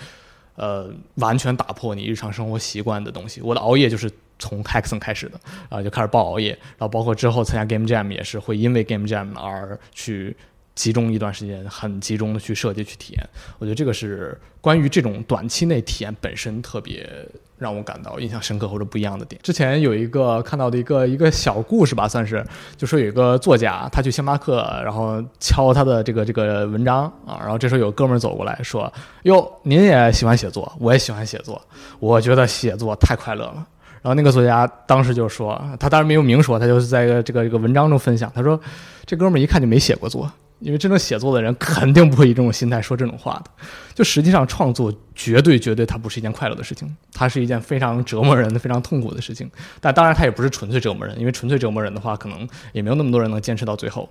[0.55, 3.39] 呃，完全打破你日常生活习惯的东西。
[3.39, 5.39] 我的熬夜就是从 Hexon 开始的，
[5.69, 10.35] 啊，就开始爆熬夜，然后包括之后参加 Game Jam 也是会因为 Game Jam 而去。
[10.75, 13.29] 集中一段时间，很集中的去设计、去体验。
[13.57, 17.27] 我觉得这个是关于这种短期内体验本身特别
[17.57, 19.39] 让我感到印象深刻或者不一样的点。
[19.43, 28.91] 之前有一个看到的一个一个小故事吧，算是就说有一个作家，他去星巴克，然后敲他的这个这个文章啊，然后这时候有哥们走过来说
[29.23, 31.61] ：“哟，您也喜欢写作，我也喜欢写作，
[31.99, 33.65] 我觉得写作太快乐了。”
[34.03, 38.59] 然后那个作家当时就说，他当然没有明说，他就是在这个这个文章中分享，他说
[39.05, 43.51] ：“这哥们儿一看就没写过作。”因为真正写作的人肯定不会以这种心态说这种话的。
[43.93, 49.49] 就实际上，创作绝对绝对它不是一件快乐的事情，它是一件非常折磨人的、非常痛苦的事情。
[49.79, 54.09] 但当然，它也不是纯粹折磨人，因为纯粹折磨人的话，可能也没有那么多人能坚持到最后。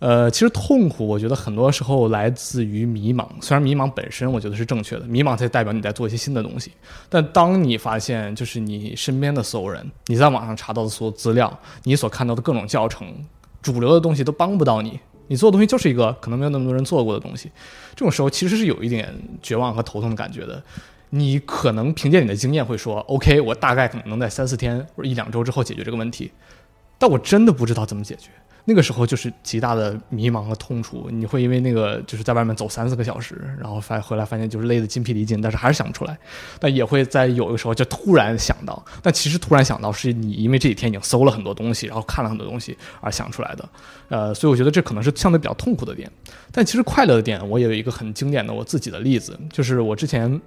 [0.00, 3.26] 呃，其实痛苦，我觉得很多时候来自于迷茫。
[3.40, 6.70] 虽然迷茫本身我觉得是正确的，迷茫才代表你在做一些新的东西。
[7.08, 13.08] 但当你发现，就是你身边的所有人，你在网上查到的所有资料，你所看到的各种教程，
[13.60, 15.00] 主流的东西都帮不到你。
[15.28, 17.50] 你做的东西就是一个可能没有那么多人做过的东西，
[17.94, 20.62] 这种时候其实是有一点绝望和头痛的感觉的。
[21.10, 26.30] 你可能凭借你的经验会说，OK，我大概可能能在三四天或者一两周之后解决这个问题，
[26.98, 28.30] 但我真的不知道怎么解决。
[28.64, 36.18] 那个时候就是极大的迷茫和痛楚，你会因为那个就是在外面走三四个小时，然后发回来发现就是累得筋疲力尽，但是还是想不出来。
[36.60, 43.66] 但也会在有的时候就突然想到，但其实突然想到是你因为这几天已经搜了很多东西，然后看了很多东西而想出来的。
[44.10, 46.10] 呃，所以我觉得这可能是相对比较痛苦的点。
[46.52, 50.38] 但其实快乐的点，我也有一个很经典的我自己的例子，就是我之前。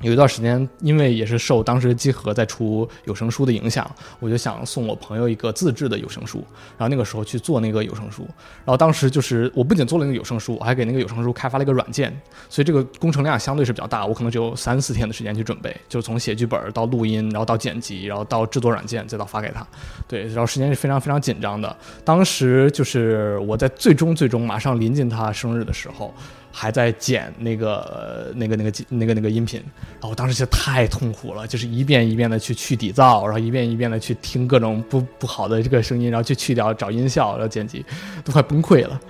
[0.00, 6.42] 有一段时间，因为也是受当时集合在出有声书的影响，我就想送我朋友一个自制的有声书。
[6.78, 8.22] 然后那个时候去做那个有声书，
[8.64, 12.10] 然后当时就是我不仅做了那个有声书，我还给那个有声书开发了一个软件，
[12.48, 19.66] 所以这个工程量相对是比较大，我可能只有三四天的时间去准备，就从写剧本到录音，然后到剪辑，然后到制作软件，再到发给他。
[20.08, 21.76] 对，然后时间是非常非常紧张的。
[22.04, 26.14] 当时就是我在最终最终马上临近他生日的时候。
[26.52, 29.60] 还在剪那个那个那个那个那个音频，
[29.92, 37.84] 然后我当时就太痛苦了，就是一遍一遍的去去底噪，然后一遍一遍的去听各种不不好的这个声音，然后去去掉找音效，然后剪辑，
[38.24, 39.00] 都快崩溃了。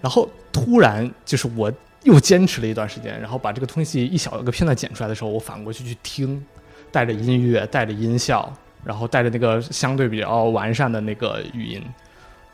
[0.00, 1.72] 然后突然就是我
[2.02, 6.44] 又坚持了一段时间，然后把这个东西一小个片段剪出来的时候，我反过去去听，
[6.92, 8.52] 带着音乐，带着音效，
[8.84, 11.82] 然后带着那个相对比较完善的那个语音，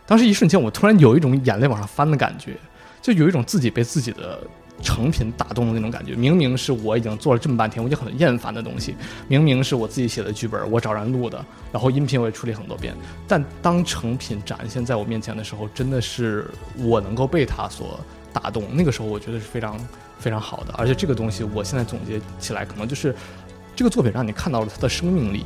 [0.06, 2.52] 当时一瞬间我突然有一种眼泪往上翻的感觉。
[3.15, 4.41] 就有一种自己被自己的
[4.83, 6.15] 成品打动的那种感觉。
[6.15, 8.95] 明明是我已经做了这么半天，我已经很厌烦的东西，
[9.28, 12.95] 明明是我自己写的剧本，我找人录的，然后音频我也处理很多遍，
[13.27, 17.99] 但当成品展现在我面前的时候，真的是我能够被它所
[18.33, 18.65] 打动。
[18.74, 19.78] 那个时候，我觉得是非常
[20.19, 20.74] 非常好的。
[20.77, 23.15] 而且这个东西，我现在总结起来，可能就是
[23.74, 25.45] 这个作品让你看到了它的生命力。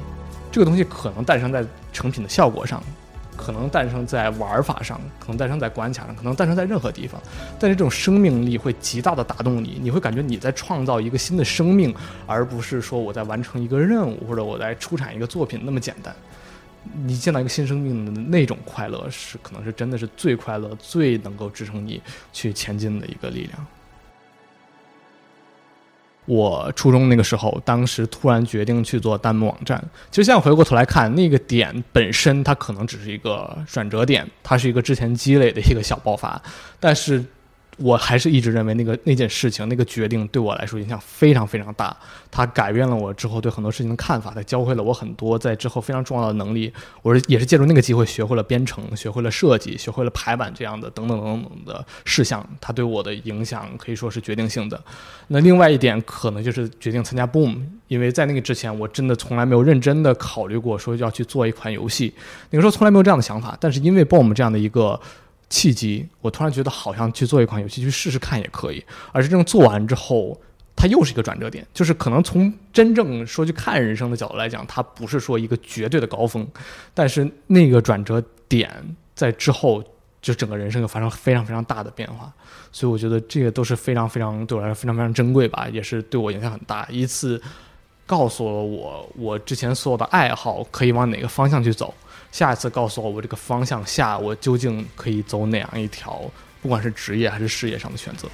[0.51, 2.83] 这个东西可能诞生在成品的效果上。
[3.41, 7.21] 可能诞生在玩法上，可能诞生在关卡上，可能诞生在任何地方，
[7.59, 11.95] 但是这种生命力会极大的打动你，你会感觉你在创造一个新的生命，
[12.27, 16.15] 而不是说我在完成一个任务或者我在出产一个作品那么简单。
[17.05, 22.01] 你见到一个新生命的那种快乐，是可能是真的是最快乐、最能够支撑你
[22.33, 23.67] 去前进的一个力量。
[26.27, 29.83] 我初中那个时候，当时突然决定去做弹幕网站。
[30.11, 36.41] 其实现在回过头来看，那个点本身它可能只是一个转折点，它是一个之前积累的一个小爆发，
[36.79, 37.25] 但是。
[37.81, 41.97] 我还是一直认为那个那件事情那个决定对我来说影响非常非常大，
[42.31, 46.73] 它改变了我之后对很多事情的看法，它教会了我很多在之后非常重要的能力。
[47.03, 52.47] 我是也是借助那个机会学会了编程，学会了设计，学会了排版这样的等等等等的事项。
[52.61, 54.79] 它对我的影响可以说是决定性的。
[55.29, 62.13] 那另外一点可能就是决定参加 Boom，因为在那个之前我真的从来没有认真的考虑过说要去做一款游戏，
[62.51, 63.57] 那个时候从来没有这样的想法。
[63.59, 65.01] 但是因为 Boom 这样的一个。
[65.51, 68.83] 契机，我突然觉得好像去做一款游戏去试试看也可以。
[69.13, 70.41] 而真正做完之后，
[70.77, 76.47] 它又是一个转折点，就是可能从真正说去看人生的角度来讲，它不是说一个绝对的高峰，
[76.95, 78.71] 但是那个转折点
[79.15, 79.83] 在之后，
[80.23, 82.33] 就整个人生又发生非常非常大的变化。
[82.73, 86.87] 所以我觉得这个都是非常非常对我来说非常非常珍贵吧，也是对我影响很大。
[86.89, 87.43] 一次
[88.07, 91.93] 告诉了我，我之前所有的爱好可以往哪个方向去走。
[92.33, 96.23] 下一次告诉我，我这个方向下我究竟可以走哪样一条，
[96.63, 98.29] 不管是职业还是事业上的选择。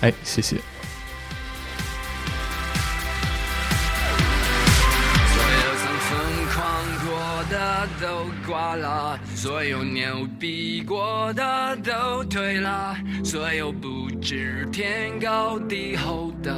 [0.00, 0.56] 哎，谢谢。
[8.00, 16.52] 都挂了，所有牛逼过的都退了，所有不知天高地厚的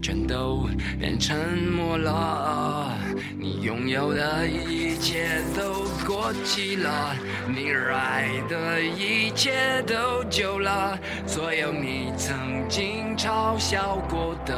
[0.00, 0.68] 全都
[0.98, 2.96] 变沉默了。
[3.38, 7.14] 你拥有的一切都过期了，
[7.48, 14.56] 你热爱的一切都旧了，所有你曾经嘲笑过的。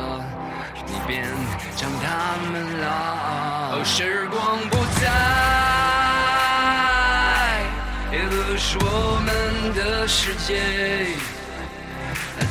[0.86, 1.24] 你变
[1.76, 2.86] 成他们了。
[3.72, 5.06] 哦，时光不再，
[8.62, 10.60] 是我们的世界，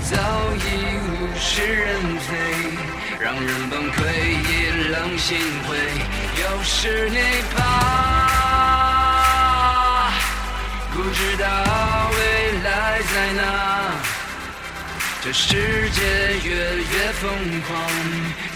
[0.10, 0.18] 早
[0.58, 0.66] 已
[1.06, 1.08] 物
[1.40, 1.86] 是人
[2.26, 2.30] 非，
[3.20, 4.00] 让人崩溃，
[4.42, 4.52] 意
[4.90, 5.38] 冷心
[5.68, 5.78] 灰。
[6.42, 7.18] 有时你
[7.56, 7.62] 怕，
[10.92, 11.46] 不知道
[12.12, 12.18] 未
[12.64, 12.68] 来
[13.14, 13.42] 在哪。
[15.22, 16.02] 这世界
[16.44, 17.70] 越越疯狂，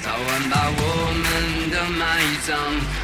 [0.01, 0.81] 早晚把我
[1.21, 1.23] 们
[1.69, 2.01] 的埋
[2.47, 2.49] 葬。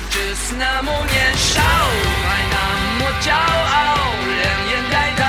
[0.09, 2.57] 至死那么年少，还那
[2.97, 3.37] 么骄傲，
[4.25, 5.23] 两眼带刀，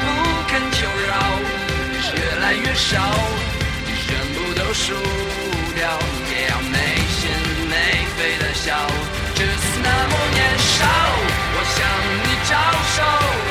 [0.00, 0.04] 不
[0.48, 1.12] 肯求饶，
[2.14, 2.96] 越来越少，
[4.06, 4.94] 全部都输
[5.74, 5.82] 掉，
[6.30, 6.76] 也要没
[7.10, 7.28] 心
[7.68, 7.74] 没
[8.16, 8.66] 肺的笑。
[9.34, 10.86] 至死那么年少，
[11.54, 11.76] 我向
[12.22, 12.50] 你招
[12.94, 13.47] 手。